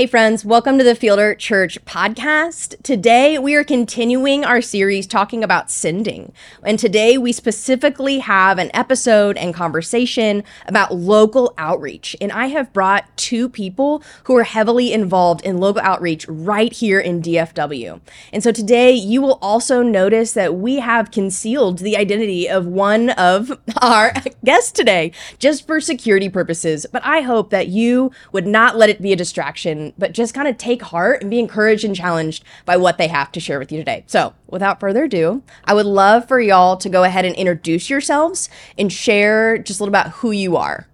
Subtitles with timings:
[0.00, 2.82] Hey, friends, welcome to the Fielder Church podcast.
[2.82, 6.32] Today, we are continuing our series talking about sending.
[6.64, 12.16] And today, we specifically have an episode and conversation about local outreach.
[12.18, 16.98] And I have brought two people who are heavily involved in local outreach right here
[16.98, 18.00] in DFW.
[18.32, 23.10] And so today, you will also notice that we have concealed the identity of one
[23.10, 24.14] of our
[24.46, 26.86] guests today just for security purposes.
[26.90, 30.48] But I hope that you would not let it be a distraction but just kind
[30.48, 33.72] of take heart and be encouraged and challenged by what they have to share with
[33.72, 34.04] you today.
[34.06, 38.48] So, without further ado, I would love for y'all to go ahead and introduce yourselves
[38.78, 40.86] and share just a little about who you are.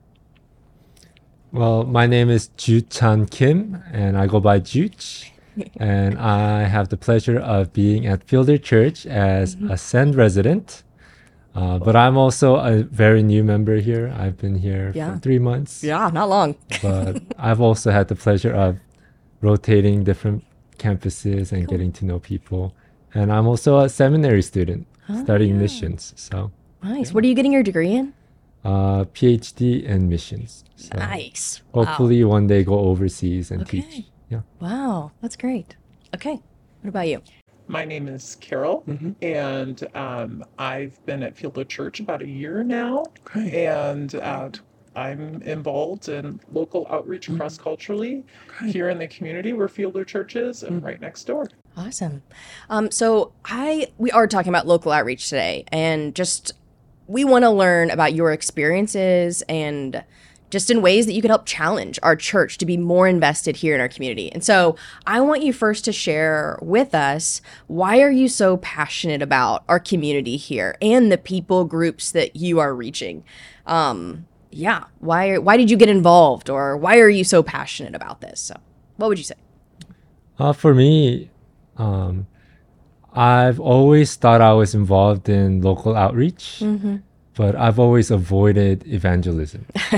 [1.52, 5.30] Well, my name is Ju Chan Kim, and I go by Juch.
[5.78, 9.70] and I have the pleasure of being at Fielder Church as mm-hmm.
[9.70, 10.82] a Send resident.
[11.54, 14.14] Uh, but I'm also a very new member here.
[14.14, 15.14] I've been here yeah.
[15.14, 15.82] for three months.
[15.82, 16.56] Yeah, not long.
[16.82, 18.78] but I've also had the pleasure of
[19.46, 20.44] rotating different
[20.78, 21.72] campuses and cool.
[21.72, 22.74] getting to know people.
[23.14, 25.62] And I'm also a seminary student oh, studying yeah.
[25.62, 26.12] missions.
[26.16, 26.50] So
[26.82, 27.08] nice.
[27.08, 27.14] Yeah.
[27.14, 28.12] What are you getting your degree in?
[28.64, 30.64] Uh, PhD in missions.
[30.74, 31.62] So nice.
[31.72, 32.30] Hopefully wow.
[32.36, 33.82] one day go overseas and okay.
[33.82, 34.06] teach.
[34.28, 34.40] Yeah.
[34.60, 35.76] Wow, that's great.
[36.16, 36.40] Okay.
[36.80, 37.22] What about you?
[37.68, 39.12] My name is Carol, mm-hmm.
[39.22, 43.04] and um, I've been at Fielder Church about a year now.
[43.26, 43.66] Okay.
[43.66, 44.50] And uh,
[44.96, 47.36] I'm involved in local outreach mm-hmm.
[47.36, 48.24] cross culturally
[48.56, 48.72] okay.
[48.72, 50.86] here in the community where Fielder Church is and mm-hmm.
[50.86, 51.48] right next door.
[51.76, 52.22] Awesome.
[52.70, 56.52] Um, so I we are talking about local outreach today, and just
[57.06, 60.02] we want to learn about your experiences and
[60.48, 63.74] just in ways that you could help challenge our church to be more invested here
[63.74, 64.32] in our community.
[64.32, 69.22] And so I want you first to share with us why are you so passionate
[69.22, 73.24] about our community here and the people groups that you are reaching?
[73.66, 78.20] Um, yeah, why why did you get involved or why are you so passionate about
[78.20, 78.40] this?
[78.40, 78.56] So,
[78.96, 79.34] what would you say?
[80.38, 81.30] Uh, for me,
[81.76, 82.26] um,
[83.12, 86.96] I've always thought I was involved in local outreach, mm-hmm.
[87.34, 89.66] but I've always avoided evangelism.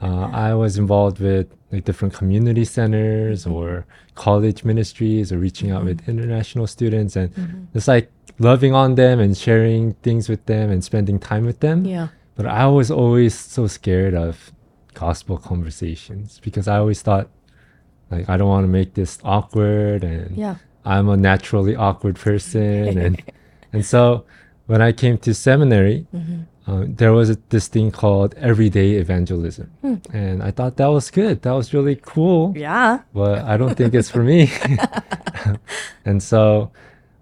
[0.00, 3.54] uh, I was involved with like different community centers mm-hmm.
[3.54, 5.78] or college ministries or reaching mm-hmm.
[5.78, 7.64] out with international students and mm-hmm.
[7.74, 11.84] it's like loving on them and sharing things with them and spending time with them.
[11.84, 14.52] Yeah but I was always so scared of
[14.94, 17.28] gospel conversations because I always thought,
[18.10, 20.56] like, I don't want to make this awkward, and yeah.
[20.84, 23.22] I'm a naturally awkward person, and
[23.72, 24.24] and so
[24.66, 26.70] when I came to seminary, mm-hmm.
[26.70, 29.96] uh, there was a, this thing called everyday evangelism, hmm.
[30.12, 31.42] and I thought that was good.
[31.42, 32.54] That was really cool.
[32.56, 34.52] Yeah, but I don't think it's for me,
[36.04, 36.70] and so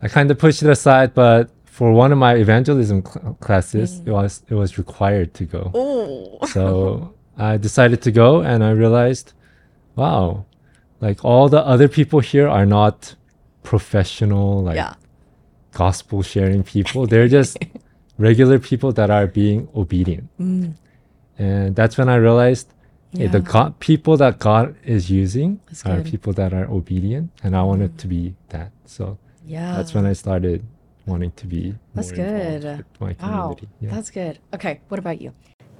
[0.02, 1.14] I kind of pushed it aside.
[1.14, 4.08] But for one of my evangelism cl- classes, mm.
[4.08, 5.62] it was it was required to go.
[5.74, 6.46] Ooh.
[6.46, 9.32] so I decided to go, and I realized,
[9.96, 10.44] wow,
[11.00, 13.14] like all the other people here are not
[13.62, 14.92] professional, like yeah.
[15.72, 17.06] gospel sharing people.
[17.06, 17.56] They're just
[18.18, 20.28] regular people that are being obedient.
[20.38, 20.74] Mm.
[21.38, 22.66] And that's when I realized
[23.12, 23.20] yeah.
[23.20, 27.62] hey, the God, people that God is using are people that are obedient, and I
[27.62, 28.00] wanted mm.
[28.02, 28.70] to be that.
[28.84, 29.16] So
[29.46, 30.60] yeah, that's when I started
[31.06, 32.84] wanting to be that's good
[33.20, 33.90] wow yeah.
[33.90, 35.32] that's good okay what about you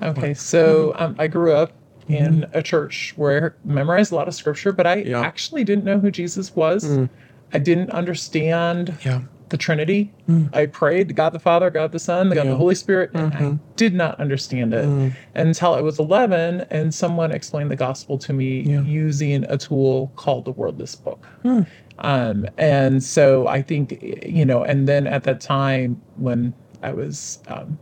[0.03, 1.73] okay so um, i grew up
[2.09, 2.59] in mm-hmm.
[2.59, 5.21] a church where I memorized a lot of scripture but i yeah.
[5.21, 7.09] actually didn't know who jesus was mm.
[7.53, 9.21] i didn't understand yeah.
[9.51, 10.55] the trinity mm.
[10.55, 12.51] i prayed god the father god the son god yeah.
[12.51, 13.27] the holy spirit mm-hmm.
[13.27, 13.75] and i mm-hmm.
[13.77, 15.15] did not understand it mm.
[15.35, 20.45] until i was 11 and someone explained the gospel to me using a tool called
[20.45, 21.67] the wordless book mm.
[22.01, 27.43] Um, and so I think, you know, and then at that time when I was
[27.49, 27.79] um,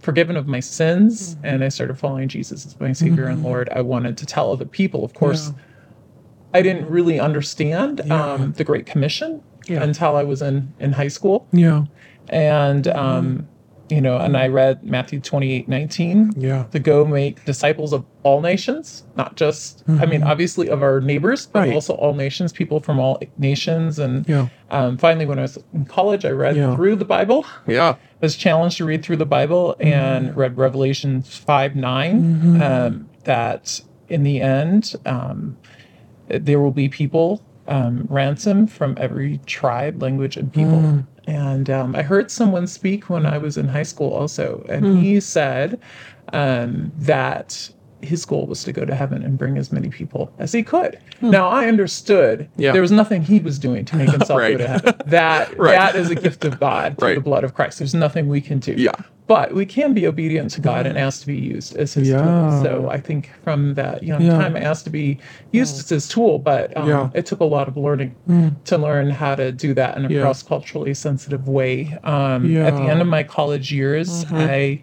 [0.00, 1.46] forgiven of my sins mm-hmm.
[1.46, 3.32] and I started following Jesus as my Savior mm-hmm.
[3.32, 5.04] and Lord, I wanted to tell other people.
[5.04, 5.62] Of course, yeah.
[6.54, 8.32] I didn't really understand yeah.
[8.32, 9.82] um, the Great Commission yeah.
[9.82, 11.46] until I was in, in high school.
[11.52, 11.84] Yeah.
[12.28, 13.48] And, um,
[13.94, 16.34] you know, and I read Matthew 28 19.
[16.36, 16.64] Yeah.
[16.72, 20.02] To go make disciples of all nations, not just, mm-hmm.
[20.02, 20.30] I mean, mm-hmm.
[20.30, 21.72] obviously of our neighbors, but right.
[21.72, 24.00] also all nations, people from all nations.
[24.00, 24.48] And yeah.
[24.70, 26.74] um, finally, when I was in college, I read yeah.
[26.74, 27.46] through the Bible.
[27.68, 27.94] Yeah.
[28.20, 29.92] Was challenged to read through the Bible mm-hmm.
[29.92, 32.22] and read Revelation 5 9.
[32.22, 32.62] Mm-hmm.
[32.62, 35.58] Um, that in the end, um,
[36.28, 40.78] there will be people um, ransom from every tribe, language, and people.
[40.78, 41.06] Mm.
[41.26, 45.00] And um, I heard someone speak when I was in high school also, and mm.
[45.00, 45.80] he said
[46.32, 47.70] um, that
[48.04, 50.98] his goal was to go to heaven and bring as many people as he could.
[51.20, 51.30] Hmm.
[51.30, 52.72] Now I understood yeah.
[52.72, 54.52] there was nothing he was doing to make himself right.
[54.52, 54.94] go to heaven.
[55.06, 55.72] That right.
[55.72, 57.14] that is a gift of God through right.
[57.14, 57.78] the blood of Christ.
[57.78, 58.74] There's nothing we can do.
[58.74, 58.92] Yeah.
[59.26, 62.20] But we can be obedient to God and ask to be used as His Yeah.
[62.22, 62.62] tool.
[62.62, 64.36] So I think from that young Yeah.
[64.36, 65.18] time, I asked to be
[65.52, 67.08] used as His tool, but um, Yeah.
[67.14, 68.14] it took a lot of learning
[68.64, 71.96] to learn how to do that in a cross culturally sensitive way.
[72.04, 74.80] Um, At the end of my college years, I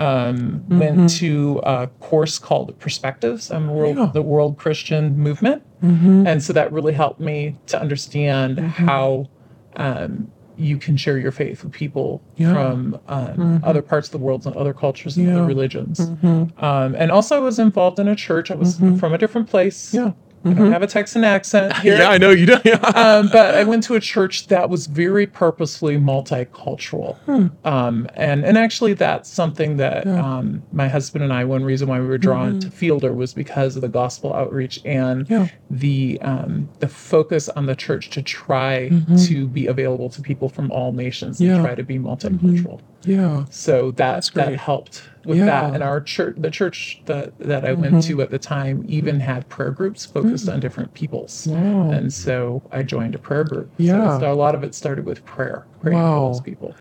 [0.00, 4.10] um, went to a course called Perspectives on world, Yeah.
[4.12, 6.26] the World Christian Movement, Mm-hmm.
[6.26, 9.28] and so that really helped me to understand how
[9.76, 12.52] um, you can share your faith with people Yeah.
[12.52, 15.34] from um, other parts of the world and other cultures and Yeah.
[15.38, 16.00] other religions.
[16.00, 18.50] Um, and also, I was involved in a church.
[18.50, 19.92] I was from a different place.
[19.92, 20.12] Yeah.
[20.44, 21.96] I don't have a Texan accent here.
[21.98, 22.56] Yeah, I know you do.
[22.64, 22.74] Yeah.
[22.94, 27.46] um, but I went to a church that was very purposefully multicultural, Hmm.
[27.66, 31.44] um, and and actually that's something that um, my husband and I.
[31.44, 35.04] One reason why we were drawn to Fielder was because of the gospel outreach and
[35.26, 35.32] Mm-hmm.
[35.32, 35.48] Yeah.
[35.70, 38.90] the um, the focus on the church to try
[39.26, 41.44] to be available to people from all nations Mm-hmm.
[41.44, 41.50] Yeah.
[41.52, 41.58] Mm-hmm.
[41.60, 42.80] and try to be multicultural.
[43.04, 43.44] Yeah.
[43.50, 45.46] So that that helped with Yeah.
[45.46, 45.74] that.
[45.74, 48.16] And our church, the church that that I went mm-hmm.
[48.16, 50.60] to at the time, even had prayer groups focused on mm.
[50.60, 51.46] different peoples.
[51.48, 51.90] Wow.
[51.90, 53.70] And so I joined a prayer group.
[53.78, 54.18] Yeah.
[54.18, 56.28] So, a lot of it started with prayer, praying Wow.
[56.28, 56.74] for those people.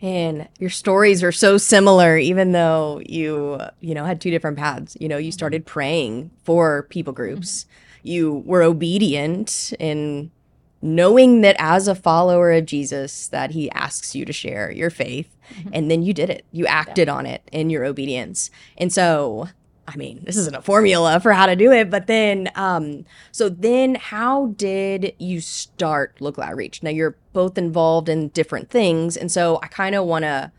[0.00, 4.96] And your stories are so similar, even though you, you know, had two different paths.
[5.00, 5.32] You know, you mm-hmm.
[5.32, 7.22] started praying for people mm-hmm.
[7.22, 7.66] groups.
[8.04, 10.30] You were obedient in
[10.80, 15.34] knowing that as a follower of Jesus, that he asks you to share your faith.
[15.72, 16.44] And then you did it.
[16.52, 18.50] You acted on it in your obedience.
[18.76, 19.48] And so,
[19.86, 23.48] I mean, this isn't a formula for how to do it, but then, um, so
[23.48, 26.82] then how did you start local outreach?
[26.82, 29.16] Now you're both involved in different things.
[29.16, 30.52] And so I kind of want to,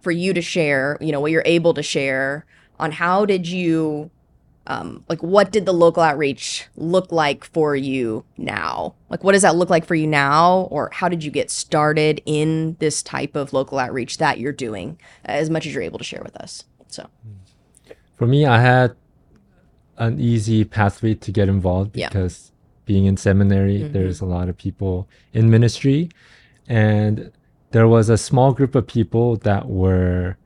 [0.00, 2.46] for you to share, you know, what you're able to share
[2.78, 4.10] on how did you,
[4.66, 8.94] um, like, what did the local outreach look like for you now?
[9.08, 10.68] Like, what does that look like for you now?
[10.70, 14.98] Or how did you get started in this type of local outreach that you're doing,
[15.28, 16.64] uh, as much as you're able to share with us?
[16.88, 17.08] So,
[18.16, 18.96] For me, I had
[19.98, 22.08] an easy pathway to get involved Yeah.
[22.08, 22.52] because
[22.84, 23.92] being in seminary, mm-hmm.
[23.92, 26.10] there's a lot of people in ministry,
[26.68, 27.32] and
[27.70, 30.36] there was a small group of people that were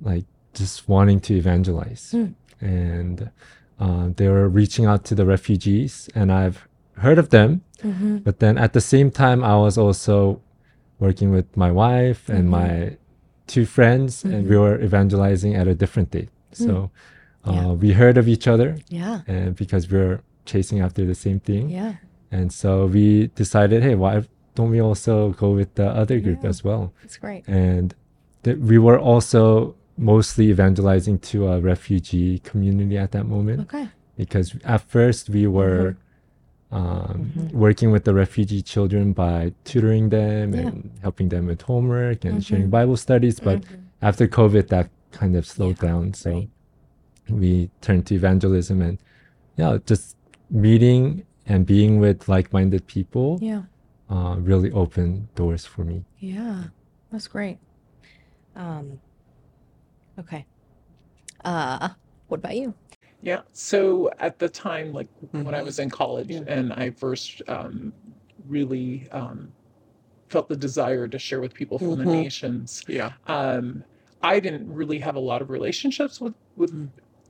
[0.00, 0.24] like
[0.54, 2.26] just wanting to evangelize, hmm.
[2.60, 3.30] and
[3.80, 6.66] uh, they were reaching out to the refugees, and I've
[6.96, 7.62] heard of them,
[8.24, 10.40] but then at the same time, I was also
[10.98, 12.96] working with my wife and my
[13.46, 16.28] two friends, and we were evangelizing at a different date.
[16.52, 16.90] So
[17.46, 17.72] uh, Yeah.
[17.72, 21.70] we heard of each other, yeah, and because we were chasing after the same thing,
[21.70, 21.94] yeah,
[22.32, 24.24] and so we decided, hey, why
[24.56, 26.48] don't we also go with the other group Yeah.
[26.50, 26.92] as well?
[27.02, 27.44] that's great.
[27.46, 27.94] And
[28.42, 33.88] th- we were also mostly evangelizing to a refugee community at that moment Okay.
[34.16, 35.96] because at first we were
[36.70, 40.60] um, working with the refugee children by tutoring them Yeah.
[40.68, 43.40] and helping them with homework and sharing Bible studies.
[43.40, 43.64] But
[44.02, 46.14] after COVID, that kind of slowed down.
[46.14, 46.48] So right.
[47.28, 48.98] we turned to evangelism and
[49.56, 50.16] yeah, just
[50.50, 53.62] meeting and being with like-minded people Yeah.
[54.10, 56.04] uh, really opened doors for me.
[56.18, 56.64] Yeah,
[57.10, 57.58] that's great.
[58.54, 59.00] Um,
[60.18, 60.44] okay.
[61.44, 61.90] Uh,
[62.28, 62.74] what about you?
[63.22, 63.40] Yeah.
[63.52, 67.92] So at the time, like when I was in college and I first um,
[68.46, 69.52] really um,
[70.28, 72.22] felt the desire to share with people from the Mhm.
[72.22, 73.12] nations, Yeah.
[73.26, 73.82] um,
[74.22, 76.72] I didn't really have a lot of relationships with with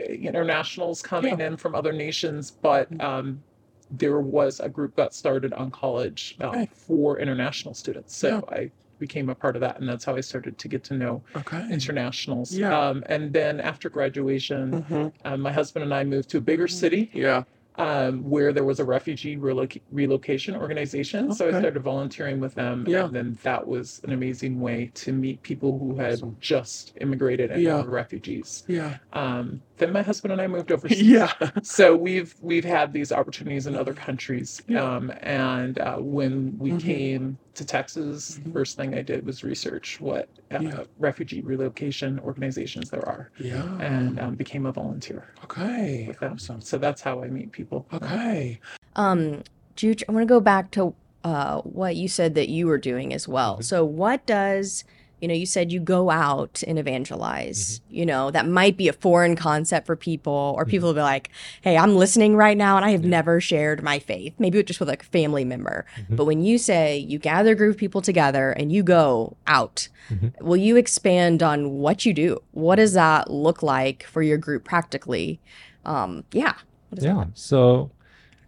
[0.00, 3.42] uh, internationals coming in from other nations, but um,
[3.90, 6.68] there was a group got started on college um, Okay.
[6.73, 8.16] for international students.
[8.16, 10.95] So I became a part of that, and that's how I started to get to
[10.95, 11.67] know Okay.
[11.71, 12.55] internationals.
[12.55, 12.78] Yeah.
[12.78, 15.12] Um, and then after graduation, Mhm.
[15.25, 17.45] um, my husband and I moved to a bigger city Yeah.
[17.81, 21.33] um, where there was a refugee reloc- relocation organization.
[21.33, 22.85] So I started volunteering with them.
[22.88, 23.05] Yeah.
[23.05, 27.62] And then that was an amazing way to meet people who had just immigrated and
[27.62, 27.81] Yeah.
[27.83, 28.64] were refugees.
[28.67, 28.97] Yeah.
[29.12, 31.00] Um, then my husband and I moved overseas.
[31.19, 31.33] Yeah.
[31.62, 34.61] So we've we've had these opportunities in other countries.
[34.67, 34.83] Yeah.
[34.83, 36.81] Um, and uh, when we Mhm.
[36.81, 40.84] came to Texas, the first thing I did was research what uh, Yeah.
[40.98, 43.64] refugee relocation organizations there are, Yeah.
[43.80, 46.14] and um, became a volunteer okay.
[46.22, 46.60] Awesome.
[46.60, 47.86] So that's how I meet people.
[47.92, 48.60] Okay.
[48.96, 49.42] Um,
[49.76, 53.12] Juge, I want to go back to uh, what you said that you were doing
[53.12, 53.60] as well.
[53.60, 54.84] So, what does
[55.20, 55.34] you know?
[55.34, 57.80] You said you go out and evangelize.
[57.90, 61.30] You know that might be a foreign concept for people, or people will be like,
[61.62, 64.34] "Hey, I'm listening right now, and I have never shared my faith.
[64.38, 67.75] Maybe just with like a family member." But when you say you gather a group
[67.75, 70.32] of people together and you go out, Mhm.
[70.40, 72.38] will you expand on what you do?
[72.52, 75.40] What does that look like for your group practically?
[75.84, 76.54] Um, yeah.
[76.90, 77.25] What does that Yeah.
[77.34, 77.90] So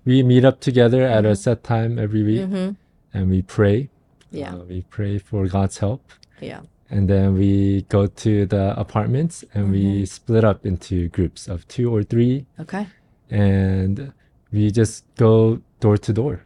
[0.05, 2.71] we meet up together at a set time every week Mm-hmm.
[3.13, 3.89] and we pray.
[4.33, 4.55] Yeah.
[4.55, 6.03] Uh, we pray for God's help.
[6.41, 6.61] Yeah.
[6.91, 10.05] and then we go to the apartments and we Mm-hmm.
[10.19, 12.85] split up into groups of two or three Okay.
[13.31, 14.13] and
[14.53, 16.43] we just go door to door.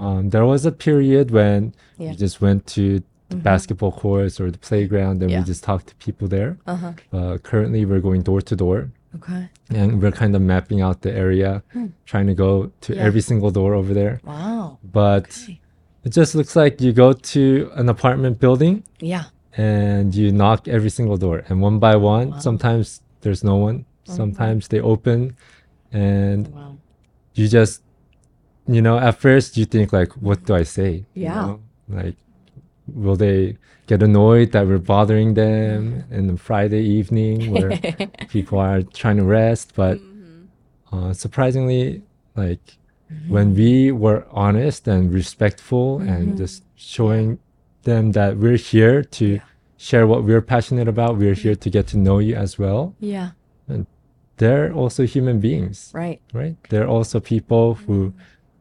[0.00, 1.72] Um, there was a period when Mm.
[1.72, 2.04] Yeah.
[2.04, 2.10] Mm-hmm.
[2.10, 2.84] we just went to
[3.30, 5.40] the basketball courts or the playground and Yeah.
[5.40, 6.50] we just talked to people there.
[6.66, 6.92] Uh huh.
[7.16, 8.78] Uh, currently, we're going door to door
[9.18, 9.42] Okay.
[9.78, 11.62] and we're kind of mapping out the area,
[12.10, 12.50] trying to go
[12.84, 12.98] to Hmm.
[12.98, 13.06] Yeah.
[13.06, 14.14] every single door over there.
[14.24, 14.78] Wow.
[15.00, 15.26] But
[16.04, 19.24] it just looks like you go to an apartment building Yeah.
[19.56, 24.16] and you knock every single door and one by one sometimes there's no one Mm-hmm.
[24.16, 25.36] sometimes they open
[25.92, 26.76] and Wow.
[27.34, 27.82] you just
[28.66, 31.34] you know at first you think like what do i say You Yeah.
[31.46, 31.60] know?
[31.88, 32.16] like
[33.02, 37.70] will they get annoyed that we're bothering them in a friday evening where
[38.28, 40.44] people are trying to rest but Mm-hmm.
[40.96, 42.02] uh, surprisingly
[42.34, 42.77] like
[43.28, 46.08] when we were honest and respectful Mm-hmm.
[46.12, 47.38] and just showing
[47.84, 49.40] them that we're here to
[49.76, 53.30] share what we're passionate about we're here to get to know you as well Yeah.
[53.68, 53.86] And
[54.36, 56.20] they're also human beings Right.
[56.32, 58.12] right they're also people who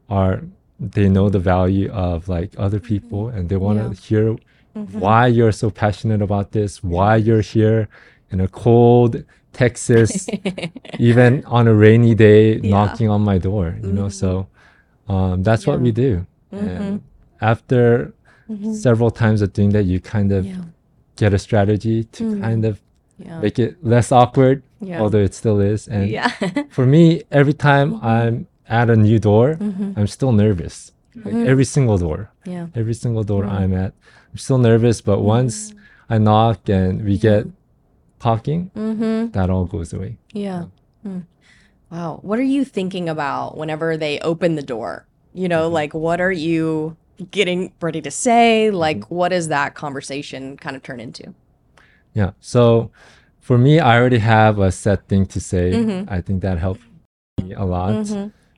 [0.09, 0.41] are
[0.79, 4.13] they know the value of like other people and they want to Mm-hmm.
[4.15, 4.19] Yeah.
[4.21, 4.91] Mm-hmm.
[4.91, 7.89] hear why you're so passionate about this why you're here
[8.31, 10.27] in a cold texas
[10.99, 12.55] even on a rainy day Yeah.
[12.57, 12.69] Mm-hmm.
[12.69, 14.47] knocking on my door you know so
[15.07, 17.01] um, that's what we do and
[17.41, 18.13] after
[18.73, 20.61] several times of doing that you kind of Mm-hmm.
[20.61, 20.65] Yeah.
[21.23, 22.79] get a strategy to kind of
[23.17, 23.39] Yeah.
[23.41, 25.01] make it less awkward Yeah.
[25.01, 26.29] although it still is and Yeah.
[26.77, 28.05] for me, every time Mm-hmm.
[28.15, 28.35] I'm
[28.69, 29.57] at a new door,
[29.97, 30.91] I'm still nervous.
[31.15, 31.47] Like Mm-hmm.
[31.51, 32.67] every single door, yeah.
[32.75, 33.91] every single door I'm at,
[34.31, 35.01] I'm still nervous.
[35.01, 35.73] But once
[36.13, 37.41] I knock and we get
[38.19, 39.31] talking, Mm-hmm.
[39.31, 40.17] that all goes away.
[40.33, 40.65] Yeah.
[41.03, 41.19] Hmm.
[41.91, 42.19] Wow.
[42.21, 45.05] What are you thinking about whenever they open the door?
[45.33, 46.97] You know, like what are you
[47.31, 48.71] getting ready to say?
[48.71, 51.33] Like what does that conversation kind of turn into?
[52.13, 52.31] Yeah.
[52.39, 52.91] So
[53.39, 55.71] for me, I already have a set thing to say.
[55.71, 56.11] Mm-hmm.
[56.13, 56.81] I think that helped
[57.41, 58.07] me a lot.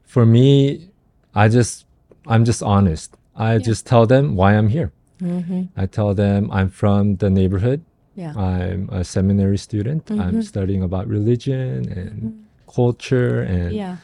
[0.06, 0.90] For me,
[1.36, 1.86] I just,
[2.26, 3.16] I'm just honest.
[3.36, 4.92] I just tell them why I'm here.
[5.22, 5.64] Mm-hmm.
[5.78, 7.84] I tell them I'm from the neighborhood.
[8.24, 8.34] Yeah.
[8.36, 10.06] I'm a seminary student.
[10.06, 10.22] Mm-hmm.
[10.22, 12.46] I'm studying about religion and
[12.78, 13.96] culture, and Yeah.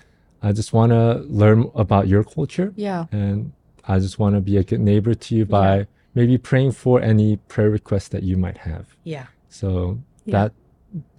[0.48, 1.04] I just want to
[1.42, 2.70] learn about your culture.
[2.88, 3.02] Yeah.
[3.12, 3.52] And
[3.94, 7.30] I just want to be a good neighbor to you by maybe praying for any
[7.52, 8.86] prayer requests that you might have.
[9.04, 9.26] Yeah.
[9.50, 10.32] So Yeah.
[10.38, 10.52] that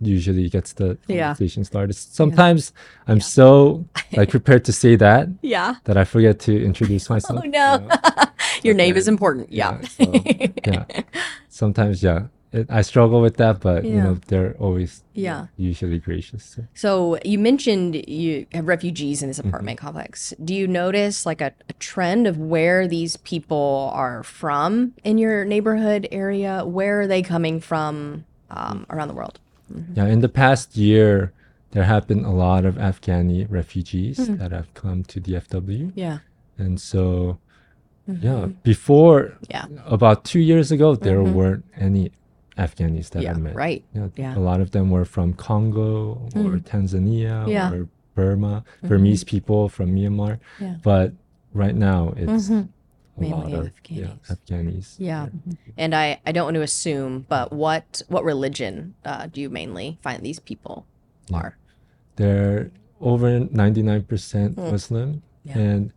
[0.00, 1.26] usually gets the Yeah.
[1.35, 1.95] conversation started.
[1.95, 2.73] Sometimes
[3.09, 3.85] I'm so
[4.19, 5.75] like prepared to say that Yeah.
[5.85, 7.41] that I forget to introduce myself.
[7.45, 7.73] Oh no.
[7.75, 7.99] you know?
[8.67, 9.53] Your name is important.
[9.53, 9.81] Yeah.
[9.97, 10.05] so,
[10.73, 10.85] yeah.
[11.49, 12.36] Sometimes, yeah, it,
[12.69, 15.47] I struggle with that, but you know, they're always Yeah.
[15.57, 16.45] usually gracious.
[16.45, 16.63] So.
[16.75, 19.49] So you mentioned you have refugees in this Mm-hmm.
[19.49, 20.33] apartment complex.
[20.45, 25.45] Do you notice like a, a trend of where these people are from in your
[25.45, 26.65] neighborhood area?
[26.65, 29.39] Where are they coming from um, around the world?
[29.95, 31.33] Yeah, in the past year,
[31.73, 34.37] there have been a lot of Afghani refugees Mm-hmm.
[34.37, 36.19] that have come to DFW, Yeah.
[36.59, 37.39] and so
[38.07, 39.51] yeah, before Mm-hmm.
[39.51, 39.67] Yeah.
[39.87, 42.13] about two years ago, there weren't any
[42.59, 43.35] Afghanis that Yeah.
[43.35, 43.55] I met.
[43.55, 43.85] Right.
[43.95, 44.33] Yeah, Yeah.
[44.35, 44.37] Mm.
[44.37, 47.71] a lot of them were from Congo or Tanzania Yeah.
[47.71, 47.75] Mm-hmm.
[47.83, 50.39] or Burma, Burmese people from Myanmar.
[50.59, 50.77] Yeah.
[50.83, 51.13] But
[51.53, 52.67] right now, it's a
[53.19, 54.37] Mainly lot of yeah, Afghanis.
[54.37, 54.95] Afghanis.
[54.99, 55.29] Yeah.
[55.77, 59.99] And I, I don't want to assume, but what what religion uh, do you mainly
[60.03, 60.87] find these people
[61.33, 61.57] are?
[62.17, 62.71] They're
[63.01, 65.09] over 99% Muslim.
[65.15, 65.21] Mm.
[65.45, 65.53] Yeah.
[65.53, 65.61] Mm-hmm.
[65.61, 65.93] And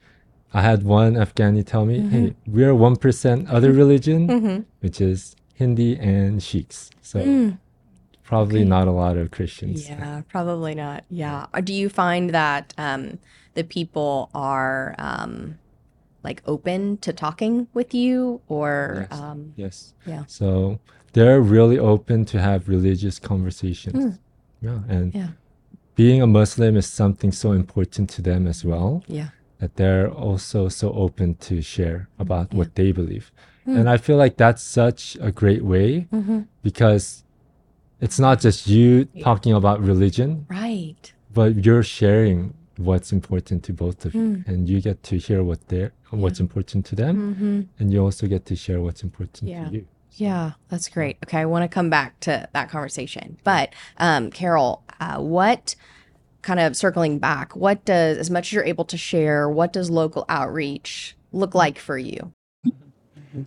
[0.54, 6.42] I had one Afghani tell me, hey, we're 1% other religion, which is Hindi and
[6.42, 6.90] Sikhs.
[7.02, 7.54] So
[8.24, 9.88] probably not a lot of Christians.
[9.88, 10.00] Mm.
[10.00, 11.04] Yeah, probably not.
[11.10, 11.48] Yeah.
[11.64, 13.20] Do you find that um,
[13.56, 15.58] the people are um,
[16.24, 19.20] like open to talking with you or Yes.
[19.20, 19.94] um, Yes.
[20.06, 20.24] Yeah.
[20.28, 20.80] So
[21.14, 24.18] they're really open to have religious conversations.
[24.62, 24.80] Yeah.
[24.88, 25.30] And yeah,
[25.96, 30.70] being a Muslim is something so important to them as well yeah, that they're also
[30.70, 33.32] so open to share about what they believe.
[33.78, 36.08] And I feel like that's such a great way
[36.64, 37.24] because
[38.02, 41.14] it's not just you talking about religion, right.
[41.34, 45.68] but you're sharing what's important to both of you and you get to hear what
[45.68, 49.66] they're what's important to them and you also get to share what's important Yeah.
[49.66, 51.18] to you Yeah, that's great.
[51.26, 53.38] Okay, I want to come back to that conversation.
[53.44, 55.76] But um, Carol, uh, what
[56.42, 59.90] kind of circling back, what does, as much as you're able to share, what does
[59.90, 62.34] local outreach look like for you?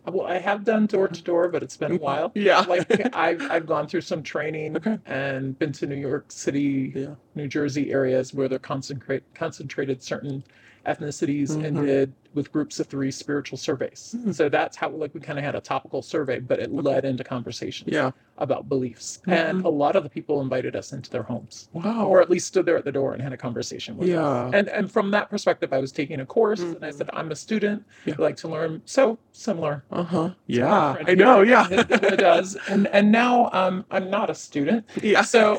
[0.07, 2.33] Well, I have done door to door, but it's been a while.
[2.43, 2.61] Yeah.
[2.61, 7.15] Like I've I've gone through some training and been to New York City, Yeah.
[7.35, 10.45] New Jersey areas where they're concentrate concentrated certain
[10.87, 11.87] ethnicities and mm-hmm.
[11.87, 14.15] did with groups of three spiritual surveys.
[14.17, 14.33] Mm-hmm.
[14.33, 17.25] So that's how like we kind of had a topical survey, but it led into
[17.25, 18.11] conversations yeah.
[18.39, 19.19] about beliefs.
[19.23, 19.33] Mm-hmm.
[19.33, 21.69] And a lot of the people invited us into their homes.
[21.73, 22.07] Wow.
[22.07, 24.23] Or at least stood there at the door and had a conversation with yeah.
[24.23, 24.55] us.
[24.55, 26.77] And and from that perspective I was taking a course mm-hmm.
[26.77, 27.85] and I said, I'm a student.
[28.05, 28.15] Yeah.
[28.19, 28.83] I like to learn.
[28.85, 29.85] So similar.
[29.91, 30.31] Uh-huh.
[30.47, 30.97] Yeah.
[31.07, 31.67] I know, yeah.
[31.71, 32.57] it, it, does.
[32.69, 34.89] And and now um I'm not a student.
[35.03, 35.23] Yeah.
[35.23, 35.59] So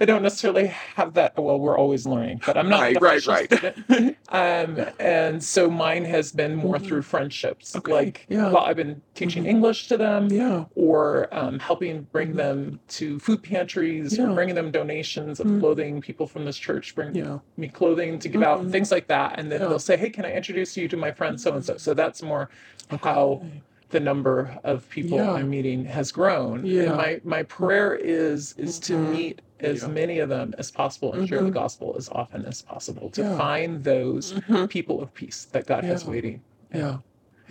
[0.00, 4.16] I don't necessarily have that well, we're always learning, but I'm not right, right, right.
[4.28, 6.86] um and so mine has been more mm-hmm.
[6.86, 7.76] through friendships.
[7.76, 7.92] Okay.
[7.92, 8.50] Like yeah.
[8.50, 9.50] well, I've been teaching mm-hmm.
[9.50, 10.64] English to them yeah.
[10.74, 12.36] or um, helping bring mm-hmm.
[12.38, 14.24] them to food pantries yeah.
[14.24, 15.60] or bringing them donations of mm-hmm.
[15.60, 16.00] clothing.
[16.00, 17.38] People from this church bring yeah.
[17.56, 18.70] me clothing to give out mm-hmm.
[18.70, 19.38] things like that.
[19.38, 21.76] And then they'll say, Hey, can I introduce you to my friend so and so?
[21.76, 22.50] So that's more
[22.92, 23.08] okay.
[23.08, 23.44] how
[23.90, 25.32] the number of people yeah.
[25.32, 26.64] I'm meeting has grown.
[26.64, 26.82] Yeah.
[26.84, 29.12] And my my prayer is is to mm-hmm.
[29.12, 29.88] meet as yeah.
[29.88, 31.28] many of them as possible and mm-hmm.
[31.28, 31.54] share the mm-hmm.
[31.54, 33.36] gospel as often as possible to yeah.
[33.36, 34.66] find those mm-hmm.
[34.66, 36.42] people of peace that God has waiting.
[36.74, 36.98] Yeah.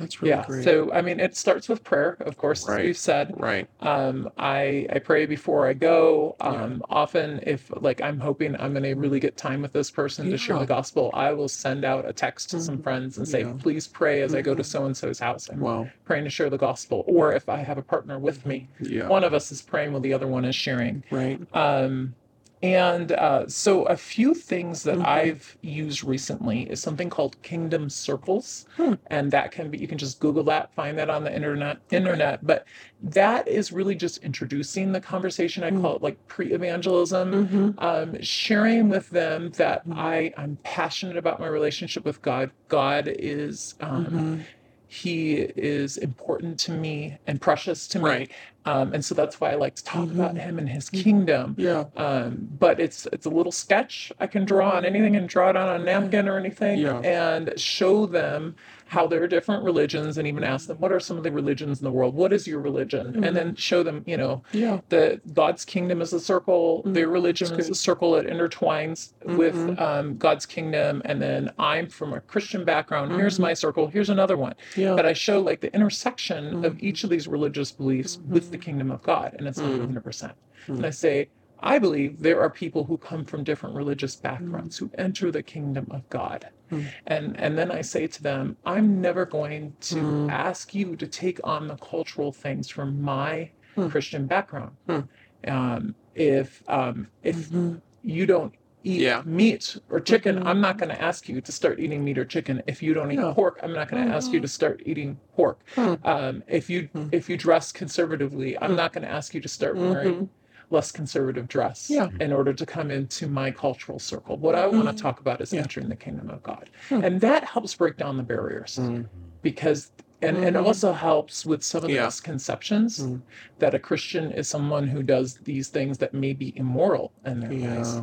[0.02, 0.46] That's really yeah.
[0.46, 0.64] Great.
[0.64, 2.80] So I mean, it starts with prayer, of course, right.
[2.80, 3.34] as we've said.
[3.40, 3.68] Right.
[3.82, 6.36] Um, I I pray before I go.
[6.42, 6.78] Um, yeah.
[6.90, 10.32] Often, if like I'm hoping I'm going to really get time with this person yeah.
[10.32, 12.66] to share the gospel, I will send out a text to mm-hmm.
[12.66, 13.54] some friends and say, yeah.
[13.60, 14.40] please pray as mm-hmm.
[14.40, 15.50] I go to so and so's house.
[15.50, 15.90] I'm wow.
[16.06, 17.04] praying to share the gospel.
[17.08, 19.08] Or if I have a partner with me, yeah.
[19.08, 21.04] one of us is praying while the other one is sharing.
[21.12, 21.40] Right.
[21.54, 22.16] Um,
[22.64, 25.08] and uh, so, a few things that mm-hmm.
[25.08, 28.94] I've used recently is something called Kingdom Circles, hmm.
[29.08, 31.80] and that can be you can just Google that, find that on the internet.
[31.90, 32.66] Internet, but
[33.02, 35.64] that is really just introducing the conversation.
[35.64, 35.82] I mm-hmm.
[35.82, 37.80] call it like pre-evangelism, mm-hmm.
[37.80, 39.98] um, sharing with them that mm-hmm.
[39.98, 42.52] I I'm passionate about my relationship with God.
[42.68, 43.74] God is.
[43.82, 44.42] Um, mm-hmm.
[44.88, 48.06] he is important to me and precious to me.
[48.06, 48.32] Right.
[48.66, 50.20] Um, and so that's why I like to talk mm-hmm.
[50.20, 51.04] about him and his Mm-hmm.
[51.04, 51.56] kingdom.
[51.58, 51.86] Yeah.
[51.96, 55.56] Um, but it's it's a little sketch I can draw on anything and draw it
[55.56, 57.00] on a napkin or anything Yeah.
[57.00, 58.56] and show them
[58.88, 61.80] how there are different religions and even ask them what are some of the religions
[61.80, 63.26] in the world what is your religion Mhm.
[63.26, 64.82] and then show them you know Yeah.
[64.90, 66.94] that god's kingdom is a circle Mhm.
[66.94, 69.80] their religion is a circle it intertwines with Mhm.
[69.80, 73.44] um, god's kingdom and then i'm from a christian background here's Mhm.
[73.44, 74.94] my circle here's another one Yeah.
[74.96, 76.84] but i show like the intersection of Mhm.
[76.84, 79.80] each of these religious beliefs with the kingdom of god and it's not Mm.
[79.94, 80.34] 100%
[80.68, 80.78] Mm.
[80.78, 81.30] and i say
[81.64, 85.86] I believe there are people who come from different religious backgrounds who enter the kingdom
[85.92, 86.48] of God.
[86.72, 86.92] Mm.
[87.06, 90.32] And and then I say to them, I'm never going to Mm.
[90.32, 93.92] ask you to take on the cultural things from my Mm.
[93.92, 94.78] Christian background.
[94.90, 95.08] Mm.
[95.48, 97.84] Um, if um, if Mhm.
[98.02, 99.22] you don't eat Yeah.
[99.26, 100.46] meat or chicken.
[100.46, 102.62] I'm not going to ask you to start eating meat or chicken.
[102.68, 103.34] If you don't eat Yeah.
[103.34, 105.60] pork, I'm not going to ask you to start eating pork.
[105.76, 106.00] Mm.
[106.06, 107.10] Um, if you Mm.
[107.14, 108.78] if you dress conservatively, I'm Mm.
[108.78, 110.28] not going to ask you to start wearing Mhm.
[110.70, 112.08] less conservative dress Yeah.
[112.20, 114.38] in order to come into my cultural circle.
[114.38, 115.62] What I want to talk about is Yeah.
[115.62, 116.70] entering the kingdom of God.
[116.90, 117.04] Hmm.
[117.04, 119.06] And that helps break down the barriers Mm.
[119.42, 119.92] because
[120.24, 122.06] and, and it also helps with some of the Yeah.
[122.06, 123.22] misconceptions Mm.
[123.58, 127.52] that a Christian is someone who does these things that may be immoral in their
[127.52, 127.74] Yeah.
[127.78, 128.02] lives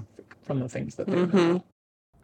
[0.49, 1.27] from the things that they know.
[1.27, 1.63] Mhm.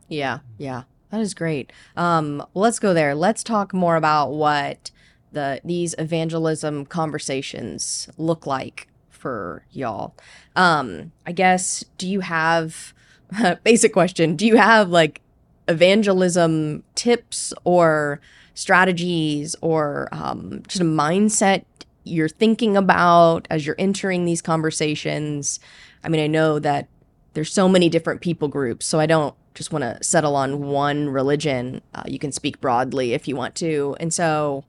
[0.08, 0.82] Yeah, yeah.
[1.10, 1.72] That is great.
[1.96, 3.14] Um, let's go there.
[3.14, 4.90] Let's talk more about what
[5.30, 10.14] the these evangelism conversations look like for y'all.
[10.56, 12.92] Um, I guess do you have
[13.64, 15.20] basic question, do you have like
[15.68, 18.20] evangelism tips or
[18.54, 21.64] strategies or um, just a mindset
[22.04, 25.60] you're thinking about as you're entering these conversations?
[26.02, 26.88] I mean, I know that
[27.34, 31.10] there's so many different people groups, so I don't just want to settle on one
[31.10, 31.80] religion.
[31.94, 34.64] Uh, you can speak broadly if you want to, and so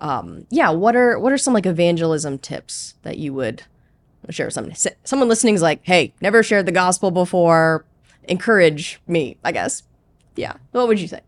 [0.00, 3.64] um, yeah, what are what are some like evangelism tips that you would
[4.30, 4.74] share with someone?
[5.04, 7.84] Someone listening is like, hey, never shared the gospel before.
[8.24, 9.82] Encourage me, I guess.
[10.36, 11.20] Yeah, what would you say?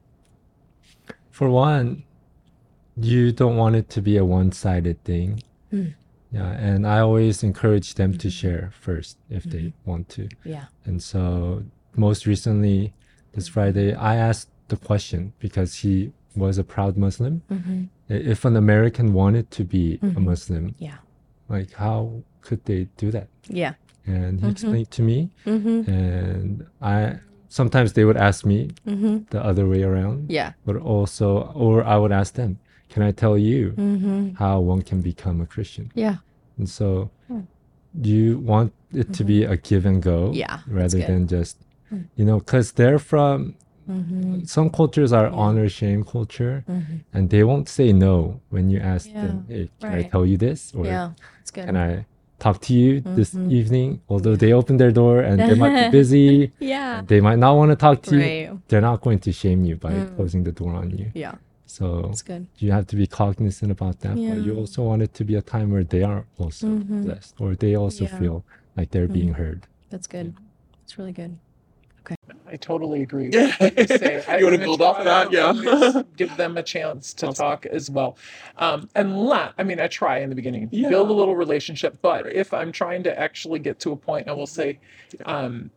[1.31, 2.05] For one,
[2.96, 5.42] you don't want it to be a one-sided thing.
[5.72, 5.94] Mm.
[6.33, 10.29] Yeah, and I always encourage them to share first if they want to.
[10.45, 10.64] Yeah.
[10.87, 11.62] And so
[11.95, 12.95] most recently
[13.35, 17.42] this Friday I asked the question because he was a proud Muslim.
[17.51, 17.83] Mm-hmm.
[18.09, 20.25] If an American wanted to be a Mhm.
[20.25, 20.99] Muslim, Yeah.
[21.51, 23.29] like how could they do that?
[23.49, 23.75] Yeah.
[24.07, 24.51] And he Mhm.
[24.53, 25.90] explained to me Mm-hmm.
[25.90, 27.18] and I
[27.49, 29.16] sometimes they would ask me Mm-hmm.
[29.29, 30.53] the other way around, Yeah.
[30.64, 32.59] but also or I would ask them,
[32.92, 34.22] can I tell you Mm-hmm.
[34.42, 35.87] how one can become a Christian?
[36.05, 36.16] Yeah.
[36.59, 36.88] And so
[37.28, 37.40] Hmm.
[38.12, 38.70] you want
[39.02, 41.55] it to be a give and go Yeah, rather than just,
[41.88, 42.02] Hmm.
[42.18, 43.37] you know, because they're from,
[43.90, 44.44] Mm-hmm.
[44.57, 45.42] some cultures are Yeah.
[45.44, 46.96] honor shame culture Mm-hmm.
[47.14, 48.14] and they won't say no
[48.55, 50.61] when you ask them, hey, can I tell you this?
[50.76, 51.66] Or Yeah, it's good.
[51.66, 51.90] can I
[52.44, 53.50] talk to you this Mhm.
[53.59, 53.88] evening?
[54.12, 57.02] Although they open their door and they might be busy, yeah.
[57.12, 58.61] they might not want to talk to you.
[58.68, 60.14] They're not going to shame you by Mm.
[60.16, 61.09] closing the door on you.
[61.24, 61.35] Yeah.
[61.72, 62.46] So That's good.
[62.58, 64.18] you have to be cognizant about that.
[64.18, 64.35] Yeah.
[64.35, 67.04] But you also want it to be a time where they are also Mhm.
[67.06, 68.18] blessed or they also Yeah.
[68.20, 68.44] feel
[68.76, 69.61] like they're being heard.
[69.88, 70.35] That's good.
[70.85, 71.38] It's really good.
[72.00, 72.16] Okay.
[72.46, 73.30] I totally agree.
[73.32, 73.56] Yeah.
[73.58, 75.32] Like you say, I- You wanna build off of that?
[75.32, 76.02] Yeah.
[76.20, 77.42] give them a chance to Awesome.
[77.42, 78.18] talk as well.
[78.58, 80.90] Um, and let, I mean, I try in the beginning, Yeah.
[80.90, 81.92] build a little relationship.
[82.02, 84.78] But if I'm trying to actually get to a point, I will say,
[85.24, 85.70] um,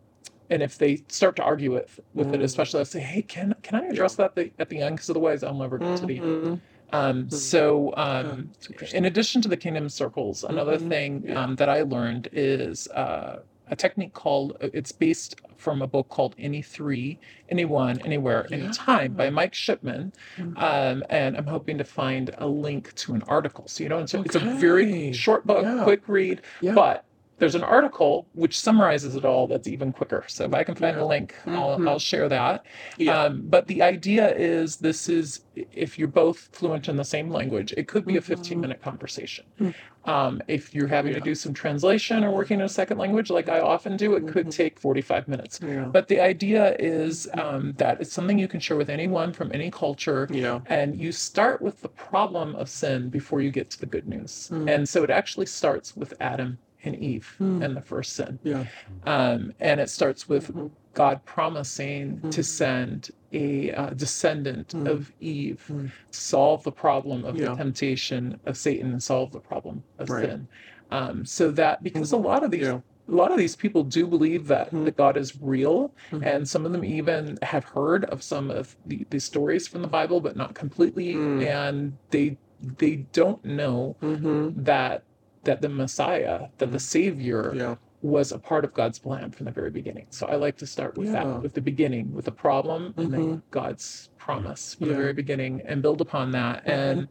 [0.49, 2.43] and if they start to argue with with it, Mm.
[2.43, 4.95] especially, I'll say, "Hey, can can I address that the, at the end?
[4.95, 6.59] Because otherwise, I'll never get to the end." Mhm.
[6.93, 8.51] Um, so, um,
[8.93, 10.89] in addition to the kingdom circles, another Mhm.
[10.89, 11.41] thing Yeah.
[11.43, 16.07] um, that I learned is uh, a technique called, uh, it's based from a book
[16.09, 17.17] called Any Three,
[17.49, 20.13] Anyone, Anywhere, Anytime by Mike Shipman.
[20.37, 20.61] Mhm.
[20.61, 23.67] Um, and I'm hoping to find a link to an article.
[23.67, 25.81] So, you know, it's, a- it's a very short book, Yeah.
[25.83, 26.73] quick read, Yeah.
[26.75, 27.04] but
[27.37, 30.23] there's an article which summarizes it all that's even quicker.
[30.27, 30.99] So if I can find Yeah.
[31.01, 31.89] the link, I'll, Mhm.
[31.89, 32.65] I'll share that.
[32.97, 33.23] Yeah.
[33.23, 35.41] Um, but the idea is this is
[35.73, 39.45] if you're both fluent in the same language, it could be a 15 minute conversation.
[39.59, 39.73] Mm.
[40.05, 43.49] Um, if you're having to do some translation or working in a second language, like
[43.49, 44.51] I often do, it could Mhm.
[44.55, 45.59] take 45 minutes.
[45.65, 45.85] yeah.
[45.85, 49.71] But the idea is um, that it's something you can share with anyone from any
[49.71, 50.27] culture.
[50.31, 50.59] yeah.
[50.67, 54.49] And you start with the problem of sin before you get to the good news.
[54.53, 54.69] Mm.
[54.69, 57.63] And so it actually starts with Adam and Eve Mm.
[57.63, 58.39] and the first sin.
[58.43, 58.65] Yeah.
[59.05, 60.71] Um, and it starts with Mhm.
[60.93, 62.45] God promising to Mhm.
[62.45, 64.87] send a uh, descendant Mm.
[64.87, 65.91] of Eve Mm.
[66.11, 67.49] to solve the problem of Yeah.
[67.49, 70.29] the temptation of Satan and solve the problem of Right.
[70.29, 70.47] sin.
[70.91, 72.81] Um, so that because a lot of these Yeah.
[73.07, 74.85] a lot of these people do believe that, Mhm.
[74.85, 76.25] that God is real, Mhm.
[76.25, 79.87] and some of them even have heard of some of the, the stories from the
[79.87, 81.45] Bible, but not completely, Mm.
[81.45, 82.37] and they
[82.79, 84.53] they don't know Mhm.
[84.65, 85.03] that
[85.45, 87.75] that the Messiah, that the Savior Yeah.
[88.01, 90.05] was a part of God's plan from the very beginning.
[90.09, 91.23] So I like to start with Yeah.
[91.23, 93.41] that, with the beginning, with the problem, and then Mhm.
[93.51, 96.65] God's promise from the very beginning, and build upon that.
[96.65, 96.69] Mhm.
[96.69, 97.07] And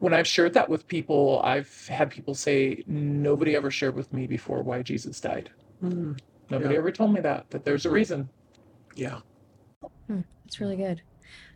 [0.00, 4.26] when I've shared that with people, I've had people say, "Nobody ever shared with me
[4.26, 5.50] before why Jesus died.
[5.82, 6.18] Mm.
[6.50, 6.78] Nobody Yeah.
[6.80, 7.50] ever told me that.
[7.50, 8.28] That there's a reason."
[8.94, 9.20] Yeah.
[10.46, 11.02] It's really good.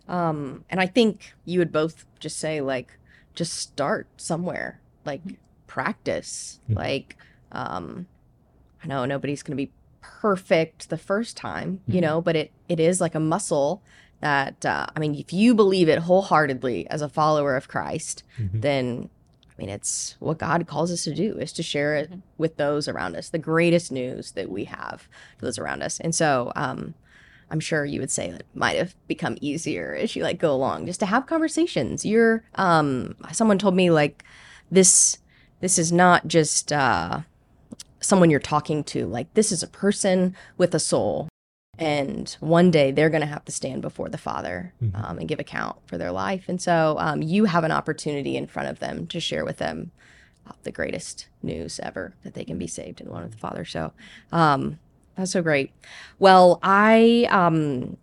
[0.06, 2.98] Um, and I think you would both just say like,
[3.34, 5.22] just start somewhere, like
[5.76, 6.60] practice.
[6.68, 6.76] Mhm.
[6.76, 7.16] Like,
[7.52, 8.06] um,
[8.82, 12.02] I know nobody's gonna be perfect the first time, you Mhm.
[12.02, 13.82] know, but it it is like a muscle
[14.20, 18.60] that uh, I mean, if you believe it wholeheartedly as a follower of Christ, Mhm.
[18.66, 19.08] then
[19.50, 22.88] I mean, it's what God calls us to do is to share it with those
[22.88, 25.02] around us, the greatest news that we have
[25.38, 26.00] to those around us.
[26.00, 26.94] And so, um,
[27.50, 30.86] I'm sure you would say it might have become easier as you like go along,
[30.86, 32.04] just to have conversations.
[32.06, 34.24] You're, um, someone told me like
[34.70, 35.18] this,
[35.62, 37.20] this is not just uh,
[38.00, 39.06] someone you're talking to.
[39.06, 41.28] Like this is a person with a soul,
[41.78, 45.02] and one day they're going to have to stand before the Father Mhm.
[45.02, 46.44] um, and give account for their life.
[46.48, 49.92] And so um, you have an opportunity in front of them to share with them
[50.46, 53.64] uh, the greatest news ever that they can be saved and one with the Father.
[53.64, 53.92] So
[54.32, 54.78] um,
[55.16, 55.70] that's so great.
[56.18, 57.96] Well, I um,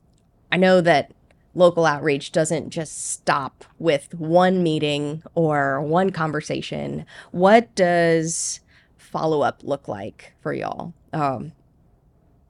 [0.51, 1.11] I know that
[1.55, 7.05] local outreach doesn't just stop with one meeting or one conversation.
[7.31, 8.59] What does
[8.97, 10.93] follow up look like for y'all?
[11.13, 11.51] Um,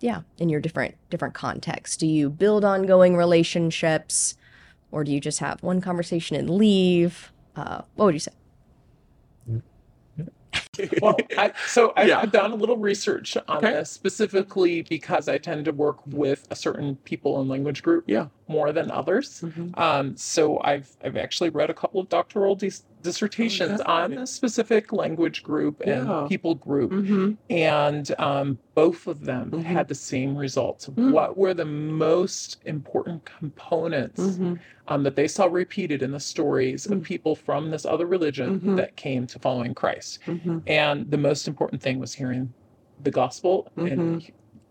[0.02, 1.98] yeah, in your different different contexts.
[1.98, 4.36] Do you build ongoing relationships,
[4.92, 7.32] or do you just have one conversation and leave?
[7.56, 8.32] Uh, what would you say?
[11.02, 12.20] well, I, so I, Yeah.
[12.20, 13.74] I've done a little research on Okay.
[13.74, 18.28] this specifically because I tend to work with a certain people and language group Yeah.
[18.50, 19.42] More than others.
[19.42, 19.78] Mhm.
[19.78, 23.90] Um, so I've I've actually read a couple of doctoral dis- dissertations Okay.
[23.92, 26.26] on a specific language group and Yeah.
[26.28, 27.38] people group, Mhm.
[27.50, 29.64] and um, both of them Mhm.
[29.64, 30.88] had the same results.
[30.90, 31.12] Mm.
[31.12, 34.60] What were the most important components Mhm.
[34.88, 37.04] um, that they saw repeated in the stories of Mm.
[37.04, 38.78] people from this other religion Mhm.
[38.78, 40.20] that came to following Christ?
[40.26, 40.64] Mhm.
[40.66, 42.52] And the most important thing was hearing
[43.02, 44.30] the gospel and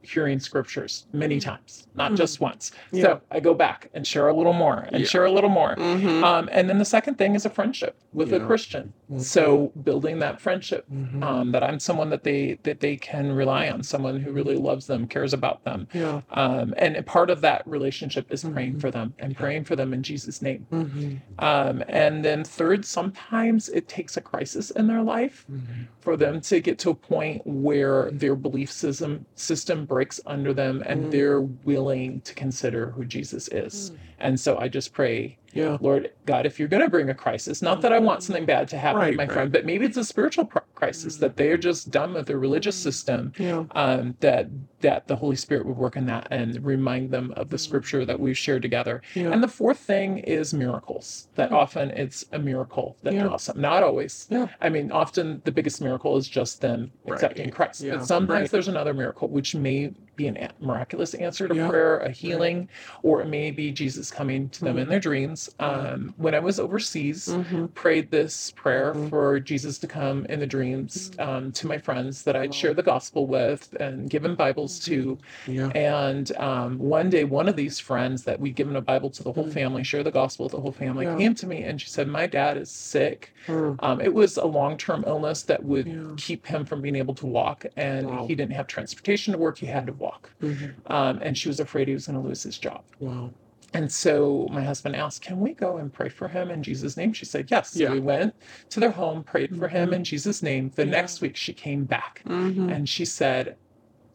[0.08, 2.16] hearing scriptures many times, not Mhm.
[2.16, 2.72] just once.
[2.92, 3.02] Yeah.
[3.02, 5.06] So I go back and share a little more and Yeah.
[5.06, 5.76] share a little more.
[5.76, 6.22] Mhm.
[6.24, 8.92] Um, and then the second thing is a friendship with a Christian.
[9.16, 11.22] So building that friendship, Mhm.
[11.22, 14.86] um, that I'm someone that they that they can rely on, someone who really loves
[14.86, 15.88] them, cares about them.
[15.94, 16.20] Yeah.
[16.30, 18.80] Um, and a part of that relationship is praying Mhm.
[18.80, 20.66] for them and praying for them in Jesus' name.
[20.70, 21.18] Mhm.
[21.38, 25.86] Um, and then third, sometimes it takes a crisis in their life Mhm.
[26.00, 30.82] for them to get to a point where their belief system system breaks under them
[30.84, 31.10] and Mm.
[31.12, 33.92] they're willing to consider who Jesus is.
[34.20, 35.78] And so I just pray Yeah.
[35.80, 38.68] Lord God, if you're going to bring a crisis, not that I want something bad
[38.68, 39.32] to happen Right, to my right.
[39.32, 42.78] friend, but maybe it's a spiritual pr- crisis that they're just done with their religious
[42.78, 42.82] mm.
[42.82, 43.32] system.
[43.38, 43.64] Yeah.
[43.72, 44.48] Um, that
[44.80, 47.60] that the Holy Spirit would work in that and remind them of the mm.
[47.60, 49.02] scripture that we've shared together.
[49.14, 49.32] Yeah.
[49.32, 51.28] And the fourth thing is miracles.
[51.34, 51.54] That mm.
[51.54, 53.24] often it's a miracle that Yeah.
[53.24, 53.60] draws them.
[53.60, 54.26] Not always.
[54.30, 54.48] Yeah.
[54.60, 57.14] I mean, often the biggest miracle is just them Right.
[57.14, 57.84] accepting Christ.
[57.88, 61.68] But sometimes there's another miracle, which may be a- miraculous answer to Yeah.
[61.68, 62.68] prayer, a healing,
[63.02, 65.48] or it may be Jesus coming to them in their dreams.
[65.60, 67.66] Um, when I was overseas, Mm-hmm.
[67.68, 71.20] prayed this prayer for Jesus to come in the dreams Mm-hmm.
[71.30, 75.16] um, to my friends that I'd share the gospel with and given Bibles to.
[75.46, 75.68] Yeah.
[75.68, 79.32] And um, one day, one of these friends that we'd given a Bible to the
[79.32, 81.06] whole family, share the gospel with the whole family.
[81.06, 81.16] Yeah.
[81.16, 83.32] came to me and she said, My dad is sick.
[83.46, 83.76] Mm.
[83.82, 87.26] Um, it was a long term illness that would keep him from being able to
[87.26, 88.26] walk, and Wow.
[88.26, 89.58] he didn't have transportation to work.
[89.58, 90.07] He had to walk.
[90.42, 90.74] Mhm.
[90.86, 92.84] Um, and she was afraid he was going to lose his job.
[93.00, 93.30] Wow.
[93.74, 97.12] And so my husband asked, Can we go and pray for him in Jesus' name?
[97.12, 97.72] She said, Yes.
[97.72, 97.92] So Yeah.
[97.92, 98.34] we went
[98.70, 100.70] to their home, prayed for him in Jesus' name.
[100.74, 100.92] The Yeah.
[100.92, 102.72] next week she came back Mhm.
[102.74, 103.56] and she said,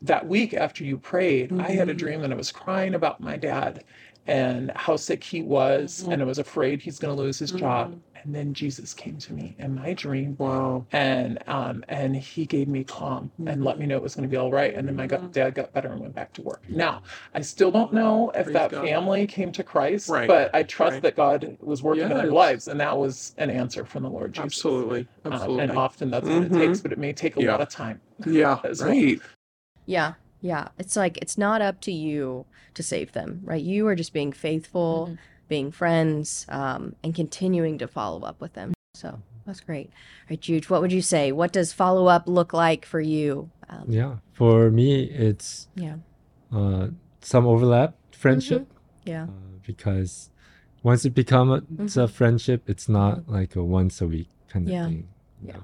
[0.01, 1.97] That week after you prayed, I had a Mhm.
[1.97, 3.83] dream that I was crying about my dad
[4.27, 7.99] and how sick he was, and I was afraid he's going to lose his job.
[8.23, 10.85] And then Jesus came to me in my dream Wow.
[10.93, 14.31] and um and he gave me calm and let me know it was going to
[14.31, 15.27] be all right and then my Mm-hmm.
[15.31, 17.01] dad got better and went back to work now
[17.33, 18.85] i still don't know if Praise that God.
[18.85, 21.01] family came to christ Right, but i trust right.
[21.03, 24.31] that god was working in their lives and that was an answer from the lord
[24.31, 25.07] jesus Absolutely.
[25.25, 25.63] Um, Absolutely.
[25.65, 27.51] and often that's what it takes but it may take a Yeah.
[27.51, 28.59] lot of time yeah.
[28.63, 28.73] well.
[28.87, 29.19] Right.
[29.85, 30.13] Yeah.
[30.43, 30.67] Yeah.
[30.77, 33.63] It's like it's not up to you to save them, right?
[33.63, 35.15] You are just being faithful, Mm-hmm.
[35.47, 38.73] being friends, um, and continuing to follow up with them.
[38.95, 39.87] So that's great.
[39.87, 41.31] All right, Jude, what would you say?
[41.31, 43.49] What does follow up look like for you?
[43.69, 44.17] Um, Yeah.
[44.33, 45.97] For me, it's yeah.
[46.51, 46.87] uh,
[47.21, 48.67] some overlap friendship
[49.05, 49.23] Yeah.
[49.23, 50.29] uh, because
[50.83, 54.67] once it becomes a, it's a friendship, it's not like a once a week kind
[54.67, 54.87] of Yeah.
[54.87, 55.07] thing.
[55.41, 55.53] you Yeah.
[55.57, 55.63] know.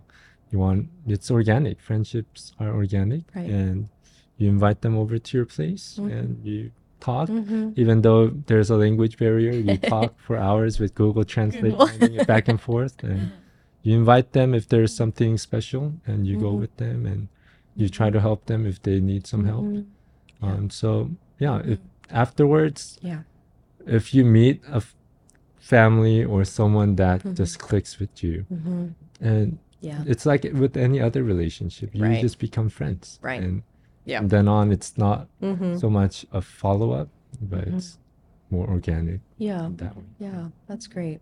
[0.51, 1.79] You want it's organic.
[1.79, 3.49] Friendships are organic, Right.
[3.49, 3.87] and
[4.39, 6.11] you invite them over to your place Mhm.
[6.17, 7.29] and you talk.
[7.29, 7.63] Mm-hmm.
[7.75, 11.85] Even though there's a language barrier, you talk for hours with Google Translate, Google.
[11.87, 13.31] handing it back and forth, and
[13.83, 16.59] you invite them if there's something special, and you go Mhm.
[16.63, 17.27] with them and
[17.75, 19.65] you try to help them if they need some help.
[19.65, 19.85] Mhm.
[20.41, 20.53] Yeah.
[20.53, 21.11] Um, so
[21.45, 23.21] yeah, if afterwards, Yeah.
[23.85, 24.95] if you meet a f-
[25.73, 27.35] family or someone that Mhm.
[27.35, 28.85] just clicks with you, Mm-hmm.
[29.21, 30.03] and Yeah.
[30.11, 32.21] it's like with any other relationship, you Right.
[32.21, 33.41] just become friends, Right.
[33.43, 33.63] And
[34.05, 34.19] Yeah.
[34.19, 35.77] from then on, it's not Mm-hmm.
[35.77, 37.09] so much a follow up,
[37.41, 37.77] but Mhm.
[37.77, 37.97] it's
[38.49, 39.69] more organic Yeah.
[39.75, 40.03] that way.
[40.19, 41.21] Yeah, that's great.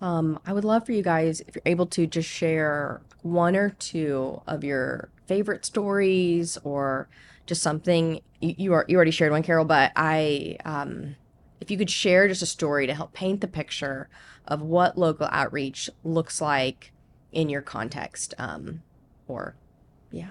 [0.00, 3.70] Um, I would love for you guys, if you're able to, just share one or
[3.70, 7.08] two of your favorite stories or
[7.46, 11.16] just something you, you are you already shared one, Carol, but I um,
[11.60, 14.08] if you could share just a story to help paint the picture
[14.46, 16.92] of what local outreach looks like
[17.32, 18.82] in your context, um,
[19.26, 19.56] or
[20.12, 20.30] yeah,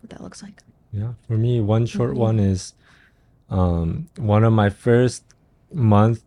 [0.00, 0.62] what that looks like.
[0.92, 2.18] Yeah, for me, one short Mhm.
[2.28, 2.74] one is
[3.50, 5.24] um, one of my first
[5.74, 6.22] month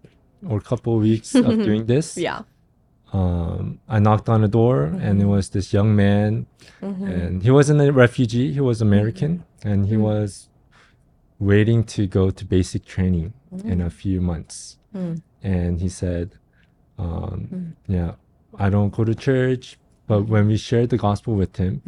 [0.47, 2.17] or couple weeks of doing this.
[2.17, 2.41] Yeah.
[3.13, 5.29] Um, I knocked on a door and it Mhm.
[5.35, 6.45] was this young man,
[6.81, 7.03] Mm-hmm.
[7.07, 8.51] and he wasn't a refugee.
[8.51, 10.49] He was American, and he was
[11.39, 14.77] waiting to go to basic training in a few months.
[14.95, 15.21] Mm.
[15.43, 16.27] And he said,
[16.99, 17.71] um, Mm.
[17.87, 18.11] "Yeah,
[18.65, 21.81] I don't go to church, but when we shared the gospel with him,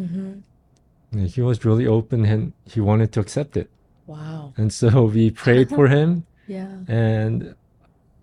[1.14, 1.26] Mm-hmm.
[1.26, 3.70] he was really open and he wanted to accept it."
[4.06, 4.54] Wow.
[4.58, 6.70] And so we prayed for him Yeah.
[6.88, 7.56] and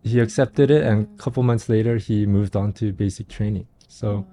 [0.03, 0.83] he accepted it.
[0.85, 3.67] And a couple months later, he moved on to basic training.
[3.89, 4.27] So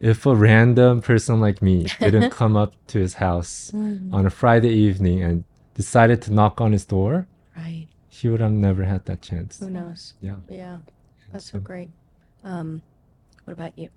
[0.00, 4.12] if a random person like me didn't come up to his house Mhm.
[4.12, 5.44] on a Friday evening and
[5.74, 7.86] decided to knock on his door, Right.
[8.08, 9.60] he would have never had that chance.
[9.60, 10.14] Who knows?
[10.20, 10.36] Yeah.
[10.48, 10.78] Yeah.
[11.32, 11.90] That's so So- great.
[12.44, 12.82] Um,
[13.44, 13.88] what about you?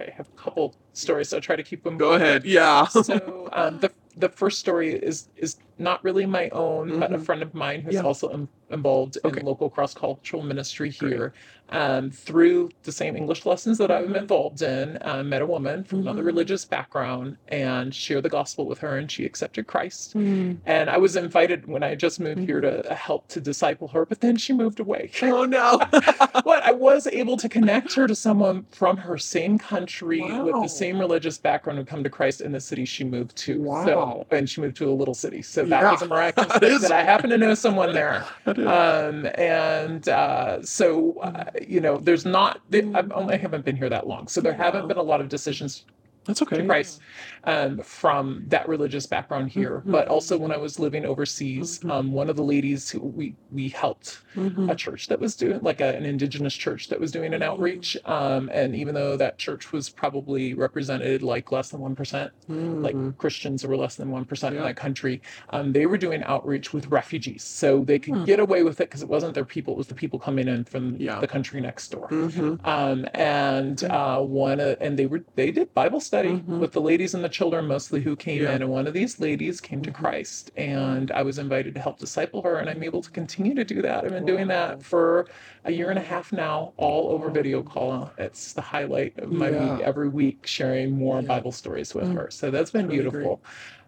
[0.00, 2.44] Okay, I have a couple stories, so I'll try to keep them Go ahead.
[2.44, 2.84] Yeah.
[2.86, 7.24] so um, the the first story is is not really my own, but a Mhm.
[7.26, 8.00] friend of mine who's Yeah.
[8.02, 9.40] also in, involved Okay.
[9.40, 11.34] in local cross cultural ministry here.
[11.68, 14.16] Um, through the same English lessons that I'm Mhm.
[14.22, 16.26] involved in, uh, met a woman from another Mhm.
[16.26, 20.14] religious background and shared the gospel with her, and she accepted Christ.
[20.14, 20.60] Mm.
[20.64, 24.20] And I was invited when I just moved here to help to disciple her, but
[24.20, 25.10] then she moved away.
[25.22, 25.78] Oh no.
[25.92, 26.40] I
[26.78, 31.38] was able to connect her to someone from her same country with the same religious
[31.38, 33.60] background who come to Christ in the city she moved to.
[33.60, 33.84] Wow.
[33.84, 35.42] So, and she moved to a little city.
[35.42, 35.90] So that Yeah.
[35.92, 38.24] was a miraculous That thing that I happen to know someone there.
[38.46, 42.96] Um, and uh, so, uh, you know, there's not, Mm.
[42.96, 44.28] I've only, I haven't been here that long.
[44.28, 45.84] So there haven't been a lot of decisions
[46.26, 46.56] That's okay.
[46.58, 47.00] to Christ
[47.44, 49.82] um, from that religious background here.
[49.86, 49.92] Mhm.
[49.92, 51.90] But also when I was living overseas, Mhm.
[51.90, 54.70] um, one of the ladies who we we helped Mhm.
[54.70, 57.96] a church that was doing like a, an indigenous church that was doing an outreach.
[58.04, 62.94] Um, and even though that church was probably represented like less than one percent, like
[62.96, 63.16] Mhm.
[63.18, 66.88] Christians were less than one percent in that country, um, they were doing outreach with
[66.88, 69.86] refugees, so they could get away with it because it wasn't their people; it was
[69.86, 71.20] the people coming in from Yeah.
[71.20, 72.08] the country next door.
[72.10, 72.58] Mhm.
[72.66, 76.58] Um, and uh, one uh, and they were they did Bible study Mhm.
[76.58, 78.54] with the ladies and the children mostly who came Yeah.
[78.54, 79.90] in, and one of these ladies came to.
[79.90, 83.64] Christ, and I was invited to help disciple her, and I'm able to continue to
[83.64, 84.04] do that.
[84.04, 85.26] I've been doing that for
[85.64, 88.10] a year and a half now, all over video call.
[88.18, 89.76] It's the highlight of my Yeah.
[89.76, 91.28] week every week, sharing more Yeah.
[91.28, 92.14] Bible stories with Mm.
[92.14, 92.30] her.
[92.30, 93.42] So that's been Really beautiful.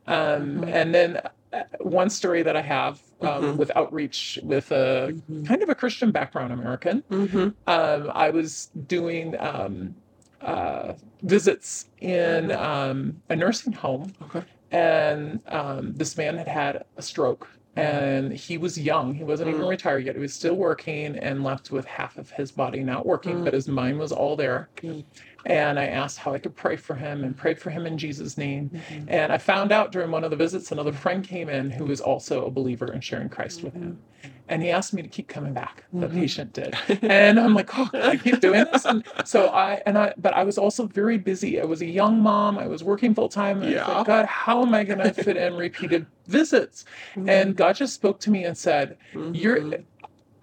[0.06, 0.72] Um, Mhm.
[0.72, 1.20] and then
[1.52, 3.56] uh, one story that I have um, Mhm.
[3.56, 5.46] with outreach with a Mhm.
[5.46, 7.54] kind of a Christian background American Mhm.
[7.66, 9.96] um, I was doing um,
[10.40, 14.42] uh, visits in um, a nursing home, Okay.
[14.70, 17.48] and um, this man had had a stroke.
[17.76, 19.14] And he was young.
[19.14, 19.68] He wasn't even Mm.
[19.68, 20.16] retired yet.
[20.16, 23.44] He was still working and left with half of his body not working, Mm.
[23.44, 24.68] but his mind was all there.
[24.82, 25.04] Mm.
[25.46, 28.36] And I asked how I could pray for him and prayed for him in Jesus'
[28.36, 28.70] name.
[28.74, 29.04] Mhm.
[29.06, 32.00] And I found out during one of the visits, another friend came in who was
[32.00, 34.00] also a believer and sharing Christ with him.
[34.48, 35.84] And he asked me to keep coming back.
[35.92, 36.12] The Mhm.
[36.14, 36.74] patient did.
[37.02, 38.84] And I'm like, oh, I keep doing this.
[38.84, 41.60] And so I, and I, but I was also very busy.
[41.60, 42.58] I was a young mom.
[42.58, 43.62] I was working full time.
[43.62, 43.84] Yeah.
[43.84, 46.84] thought, God, how am I going to fit in repeated visits?
[47.16, 48.96] And God just spoke to me and said,
[49.32, 49.84] you're, Mhm.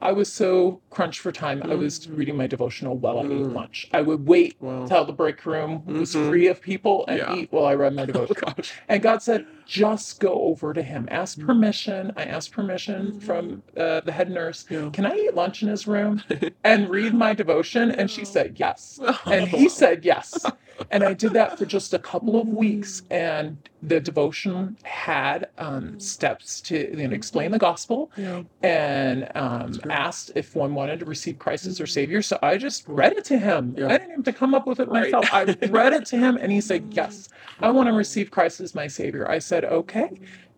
[0.06, 1.64] I was so crunched for time.
[1.64, 2.18] I was Mhm.
[2.18, 3.54] reading my devotional while I ate Mm.
[3.56, 3.88] lunch.
[3.92, 4.86] I would wait Wow.
[4.86, 6.30] till the break room was Mhm.
[6.30, 7.34] free of people and Yeah.
[7.36, 8.54] eat while I read my Oh devotional.
[8.56, 8.72] gosh.
[8.88, 11.08] And God said, just go over to him.
[11.10, 11.48] Ask Mm.
[11.48, 12.14] permission.
[12.16, 13.24] I asked permission Mm.
[13.24, 14.66] from uh, the head nurse.
[14.70, 14.90] Yeah.
[14.94, 16.22] Can I eat lunch in his room
[16.64, 17.90] and read my devotion?
[17.92, 19.00] And she said, yes.
[19.26, 20.46] And Oh, he said, yes.
[20.92, 23.04] And I did that for just a couple of weeks.
[23.10, 28.44] And the devotion had um, steps to you know, explain the gospel Yeah.
[28.64, 32.22] and um, asked if one wanted to receive Christ as their Savior.
[32.22, 33.76] So I just read it to him.
[33.78, 33.86] Yeah.
[33.88, 35.12] I didn't even have to come up with it Right.
[35.12, 35.28] myself.
[35.34, 37.30] I read it to him, and he said, "Yes,
[37.62, 40.10] I want to receive Christ as my Savior." I said, "Okay."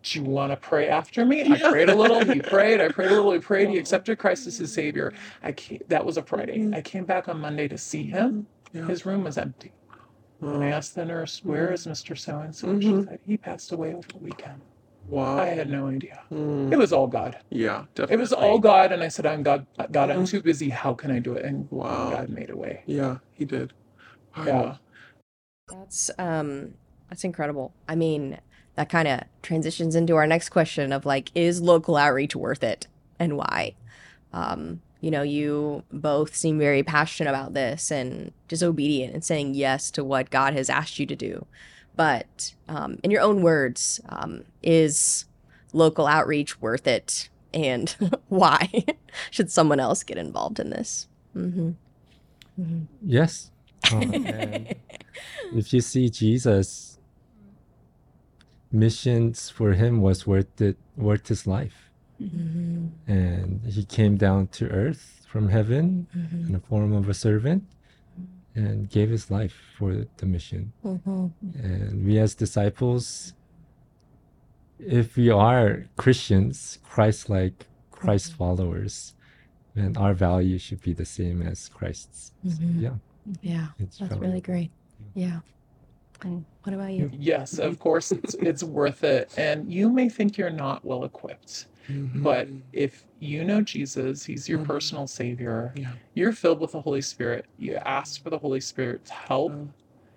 [0.04, 1.42] Do you want to pray after me?
[1.42, 1.70] I Yeah.
[1.70, 2.24] prayed a little.
[2.24, 2.80] He prayed.
[2.80, 3.32] I prayed a little.
[3.32, 3.68] He prayed.
[3.68, 5.12] He accepted Christ as his Savior.
[5.42, 6.70] I came, that was a Friday.
[6.72, 8.46] I came back on Monday to see him.
[8.72, 9.72] His room was empty.
[10.40, 13.04] And I asked the nurse, "Where is Mister So and So?" She Mhm.
[13.04, 14.60] said, "He passed away over the weekend."
[15.08, 15.38] wow.
[15.38, 16.20] I had no idea.
[16.30, 16.70] Mm.
[16.72, 17.38] It was all God.
[17.50, 18.14] Yeah, definitely.
[18.14, 19.66] It was all God, and I said, "I'm God.
[19.90, 20.28] God, I'm Mhm.
[20.28, 20.68] too busy.
[20.68, 22.10] How can I do it?" And Wow.
[22.10, 22.82] God made a way.
[22.86, 23.72] Yeah, he did.
[24.36, 24.44] Wow.
[24.46, 24.76] Yeah.
[25.70, 26.74] That's um
[27.08, 27.72] that's incredible.
[27.88, 28.38] I mean,
[28.74, 32.86] that kind of transitions into our next question of like is local outreach worth it
[33.18, 33.74] and why?
[34.32, 39.90] Um, you know, you both seem very passionate about this and disobedient and saying yes
[39.92, 41.46] to what God has asked you to do.
[41.94, 45.24] But um, in your own words, um, is
[45.72, 47.90] local outreach worth it and
[48.28, 48.84] why
[49.30, 51.08] should someone else get involved in this?
[51.36, 51.70] Mm-hmm.
[52.60, 52.84] Mm-hmm.
[53.02, 53.50] Yes.
[53.92, 54.74] And
[55.54, 56.98] if you see Jesus,
[58.72, 61.87] missions for him was worth it, worth his life,
[62.20, 62.86] Mm-hmm.
[63.06, 67.62] and he came down to earth from heaven in the form of a servant,
[68.56, 70.72] and gave his life for the mission.
[70.84, 71.26] Mm-hmm.
[71.62, 73.34] And we as disciples,
[74.80, 79.14] if we are Christians, Christ-like, Christ followers,
[79.74, 82.32] then our value should be the same as Christ's.
[82.44, 82.80] So, Mhm.
[82.82, 82.94] yeah,
[83.42, 84.22] Yeah, it's that's valid.
[84.26, 84.70] really great.
[85.14, 85.40] Yeah.
[86.22, 87.10] And what about you?
[87.12, 89.32] Yes, of course, it's, it's worth it.
[89.38, 92.22] And you may think you're not well equipped, Mhm.
[92.22, 94.66] but if you know Jesus, He's your Mhm.
[94.66, 95.72] personal Savior.
[95.76, 95.92] Yeah.
[96.14, 97.46] You're filled with the Holy Spirit.
[97.58, 99.52] You ask for the Holy Spirit's help.
[99.52, 99.68] Oh,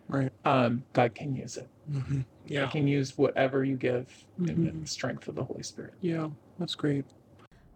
[0.10, 0.32] right.
[0.46, 1.70] Um, God can use it.
[1.92, 2.26] Mhm.
[2.46, 2.66] Yeah.
[2.66, 4.88] He can use whatever you give in the Mhm.
[4.88, 5.94] strength of the Holy Spirit.
[6.02, 6.30] Yeah.
[6.60, 7.06] That's great.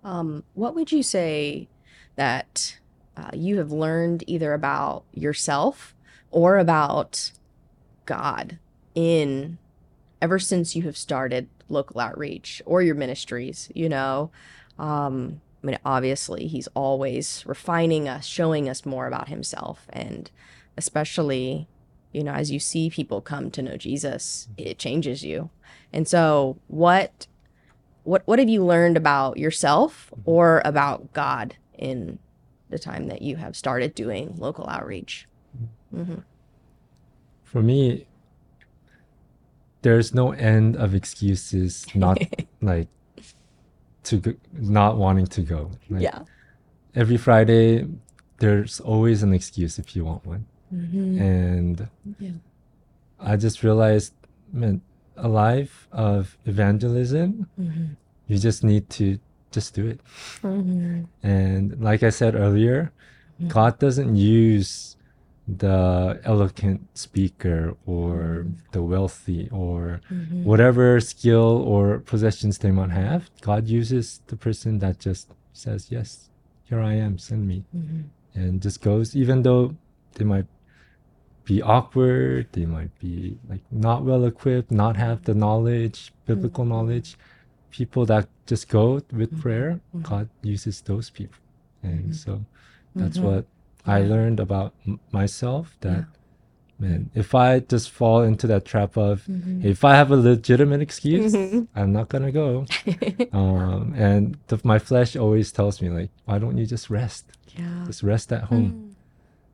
[0.04, 1.68] Um, what would you say
[2.16, 2.80] that
[3.18, 5.96] uh, you have learned either about yourself
[6.32, 7.32] or about
[8.06, 8.60] God
[8.94, 9.58] in
[10.22, 13.70] ever since you have started local outreach or your ministries?
[13.74, 14.32] You know,
[14.78, 20.30] um, I mean, obviously, He's always refining us, showing us more about Himself, and
[20.78, 21.68] especially,
[22.12, 25.50] you know, as you see people come to know Jesus, it changes you.
[25.92, 27.28] And so, what
[28.04, 32.20] what what have you learned about yourself or about God in
[32.70, 35.28] the time that you have started doing local outreach?
[35.92, 36.20] hmm
[37.44, 38.06] For me,
[39.86, 42.18] there's no end of excuses not
[42.72, 42.88] like
[44.10, 45.70] to go, not wanting to go.
[45.92, 46.20] Like, yeah.
[46.96, 47.86] Every Friday,
[48.40, 50.44] there's always an excuse if you want one.
[50.72, 51.88] hmm And
[52.20, 52.38] Yeah.
[53.20, 54.14] I just realized,
[54.52, 54.82] man,
[55.18, 57.86] a life of evangelism, Mm-hmm.
[58.30, 59.06] you just need to
[59.52, 60.00] just do it.
[60.42, 61.04] Mm-hmm.
[61.22, 62.92] And like I said earlier,
[63.48, 64.95] God doesn't use
[65.48, 70.44] the eloquent speaker or the wealthy or mm-hmm.
[70.44, 73.30] whatever skill or possessions they might have.
[73.42, 76.30] God uses the person that just says, Yes,
[76.64, 77.64] here I am, send me.
[77.76, 78.02] Mm-hmm.
[78.34, 79.76] And just goes, even though
[80.16, 80.48] they might
[81.46, 86.74] be awkward, they might be like not well equipped, not have the knowledge, biblical mm-hmm.
[86.74, 87.18] knowledge.
[87.70, 91.40] People that just go with prayer, God uses those people.
[91.84, 92.46] And so
[92.96, 93.46] that's what
[93.88, 96.06] I learned about m- myself that
[96.80, 99.24] man, if I just fall into that trap of
[99.64, 101.34] if I have a legitimate excuse,
[101.76, 102.66] I'm not gonna go.
[103.34, 107.26] um, and the, my flesh always tells me like, why don't you just rest?
[107.58, 107.84] Yeah.
[107.86, 108.96] Just rest at home.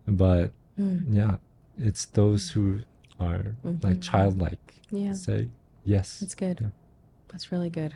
[0.08, 1.04] But Mm.
[1.14, 1.36] yeah,
[1.78, 2.80] it's those who
[3.20, 5.14] are like childlike Yeah.
[5.14, 5.50] say
[5.84, 6.22] yes.
[6.22, 6.60] That's good.
[6.62, 6.68] Yeah.
[7.30, 7.94] That's really good.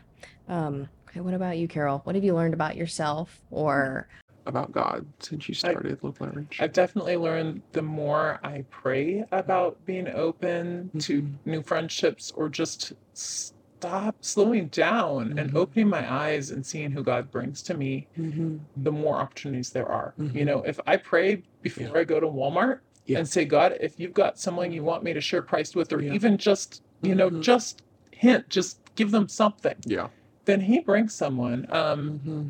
[0.49, 2.01] Um, okay, what about you, Carol?
[2.03, 4.07] What have you learned about yourself or
[4.47, 6.57] About God since you started Local Outreach.
[6.61, 12.93] I've definitely learned the more I pray about being open to new friendships or just
[13.15, 18.57] stop slowing down and opening my eyes and seeing who God brings to me, mm-hmm.
[18.83, 20.13] the more opportunities there are.
[20.19, 20.45] You Mhm.
[20.45, 23.17] know, if I pray before I go to Walmart Yeah.
[23.19, 26.01] and say, God, if you've got someone you want me to share Christ with, or
[26.01, 26.13] Yeah.
[26.13, 27.41] even just, you know, Mhm.
[27.41, 27.81] just
[28.11, 30.09] hint, just give them something, Yeah.
[30.45, 31.65] then He brings someone.
[31.71, 32.49] Um, Mm-hmm.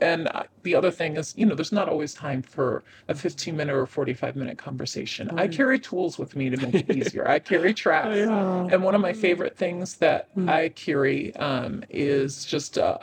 [0.00, 0.28] And
[0.62, 3.86] the other thing is you know there's not always time for a 15 minute or
[3.86, 8.16] 45 minute conversation i carry tools with me to make it easier i carry tracts
[8.16, 8.66] Yeah.
[8.70, 10.50] and one of my favorite things that Mm.
[10.50, 12.98] i carry um, is just uh,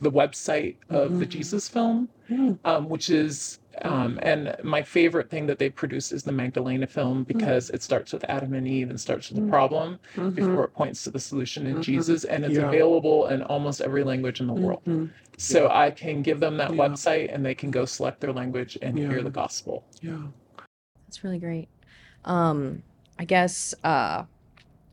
[0.00, 1.30] the website of the Mhm.
[1.30, 2.58] jesus film Mm.
[2.64, 7.24] um, which is um, and my favorite thing that they produce is the magdalena film
[7.24, 9.50] because it starts with adam and eve and starts with the Mm.
[9.50, 10.34] problem Mhm.
[10.34, 11.82] before it points to the solution in Mhm.
[11.82, 12.68] jesus and it's Yeah.
[12.68, 15.10] available in almost every language in the world Mhm.
[15.36, 16.76] so I can give them that Yeah.
[16.88, 19.08] website and they can go select their language and Yeah.
[19.08, 19.84] hear the gospel.
[20.00, 20.18] Yeah.
[21.06, 21.68] That's really great.
[22.24, 22.82] Um,
[23.18, 24.24] I guess uh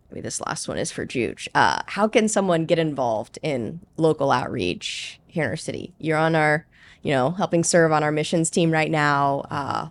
[0.09, 1.47] maybe this last one is for Juge.
[1.55, 5.93] Uh, how can someone get involved in local outreach here in our city?
[5.99, 6.65] You're on our,
[7.01, 9.45] you know, helping serve on our missions team right now.
[9.49, 9.89] Uh,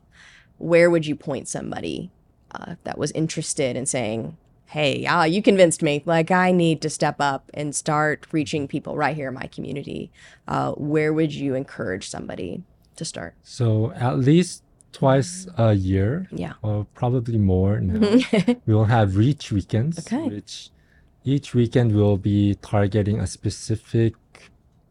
[0.58, 2.10] where would you point somebody
[2.52, 4.36] uh, that was interested in saying,
[4.66, 6.02] "Hey, ah, you convinced me.
[6.04, 10.10] Like, I need to step up and start reaching people right here in my community."
[10.48, 12.62] Uh, where would you encourage somebody
[12.96, 13.34] to start?
[13.42, 16.54] So at least twice a year, Yeah.
[16.62, 18.18] or probably more now,
[18.66, 20.28] we will have reach weekends, Okay.
[20.28, 20.70] which
[21.24, 24.14] each weekend will be targeting a specific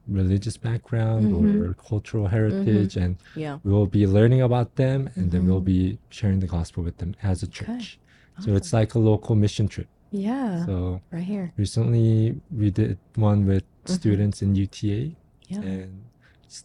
[0.09, 1.61] religious background Mhm.
[1.61, 3.59] or cultural heritage, and yeah.
[3.63, 5.65] we will be learning about them, and then we'll Mhm.
[5.75, 7.99] be sharing the gospel with them as a church.
[8.39, 9.87] So it's like a local mission trip.
[10.11, 10.65] Yeah.
[10.65, 11.51] So right here.
[11.57, 13.93] recently we did one with Mhm.
[13.99, 15.15] students in UTA,
[15.49, 15.61] Yeah.
[15.61, 16.01] and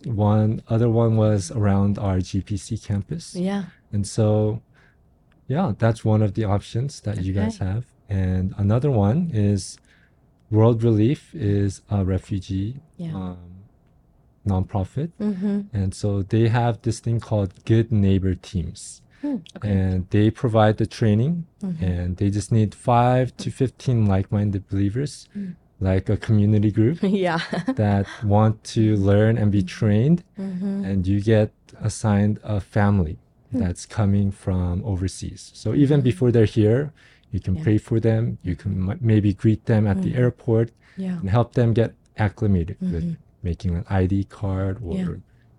[0.06, 3.34] one other one was around our GPC campus.
[3.34, 3.64] Yeah.
[3.92, 4.62] And so,
[5.48, 7.84] yeah, that's one of the options that you guys have.
[8.08, 9.76] And another one is
[10.54, 13.14] World Relief is a refugee Yeah.
[13.14, 13.38] um,
[14.46, 15.10] nonprofit.
[15.20, 15.60] Mm-hmm.
[15.72, 19.00] And so they have this thing called Good Neighbor Teams.
[19.22, 19.70] Hmm, okay.
[19.70, 21.82] And they provide the training, Mhm.
[21.90, 25.54] and they just need five to 15 like minded believers, Mm.
[25.80, 27.40] like a community group yeah.
[27.82, 30.84] that want to learn and be trained mm-hmm.
[30.88, 31.50] and you get
[31.88, 33.16] assigned a family
[33.50, 33.58] Hmm.
[33.62, 35.42] that's coming from overseas.
[35.54, 36.82] So even before they're here,
[37.34, 37.64] you can Yeah.
[37.64, 38.38] pray for them.
[38.48, 40.18] You can m- maybe greet them at the Mhm.
[40.22, 41.18] airport Yeah.
[41.20, 42.92] and help them get acclimated Mhm.
[42.92, 45.08] with making an ID card or Yeah.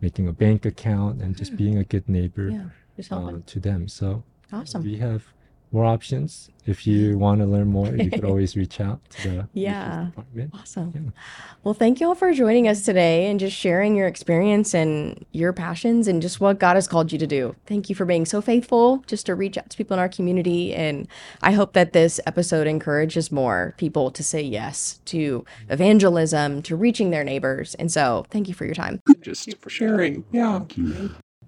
[0.02, 2.48] making a bank account and just being a good neighbor
[3.12, 3.90] um, to them.
[3.90, 4.24] So
[4.54, 4.84] awesome.
[4.84, 5.22] we have
[5.76, 6.50] more options.
[6.66, 10.06] If you want to learn more, you could always reach out to the Yeah.
[10.06, 10.52] department.
[10.56, 10.92] Awesome.
[10.96, 11.12] Yeah.
[11.64, 15.54] Well, thank you all for joining us today and just sharing your experience and your
[15.54, 17.56] passions and just what God has called you to do.
[17.68, 20.74] Thank you for being so faithful just to reach out to people in our community.
[20.74, 21.08] And
[21.44, 27.12] I hope that this episode encourages more people to say yes to evangelism, to reaching
[27.12, 27.76] their neighbors.
[27.76, 29.02] And so thank you for your time.
[29.22, 30.24] Just for sharing.
[30.32, 30.62] Yeah.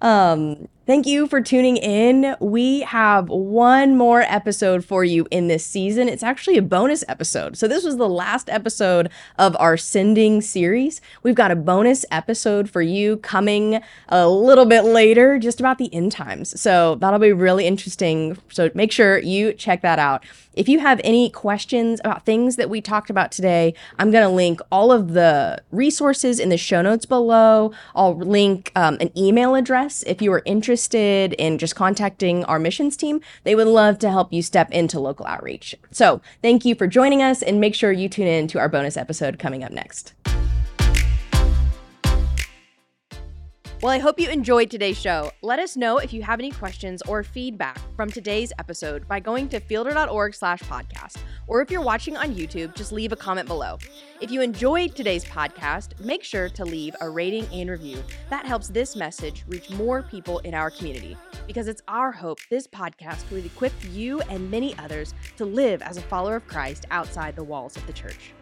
[0.00, 2.34] Um, thank you for tuning in.
[2.40, 6.08] We have one more episode for you in this season.
[6.08, 7.58] It's actually a bonus episode.
[7.58, 11.02] So this was the last episode of our sending series.
[11.22, 15.92] We've got a bonus episode for you coming a little bit later, just about the
[15.92, 16.58] end times.
[16.58, 18.38] So that'll be really interesting.
[18.48, 20.24] So make sure you check that out.
[20.54, 24.34] If you have any questions about things that we talked about today, I'm going to
[24.34, 27.72] link all of the resources in the show notes below.
[27.94, 32.60] I'll link um, an email address if you are interested interested in just contacting our
[32.60, 35.74] missions team, they would love to help you step into local outreach.
[35.90, 38.96] So, thank you for joining us and make sure you tune in to our bonus
[38.96, 40.14] episode coming up next.
[43.80, 45.30] Well, I hope you enjoyed today's show.
[45.40, 49.48] Let us know if you have any questions or feedback from today's episode by going
[49.50, 51.18] to fielder.org slash podcast.
[51.46, 53.78] Or if you're watching on YouTube, just leave a comment below.
[54.20, 58.02] If you enjoyed today's podcast, make sure to leave a rating and review.
[58.30, 61.16] That helps this message reach more people in our community
[61.46, 65.98] because it's our hope this podcast will equip you and many others to live as
[65.98, 68.32] a follower of Christ outside the walls of the church.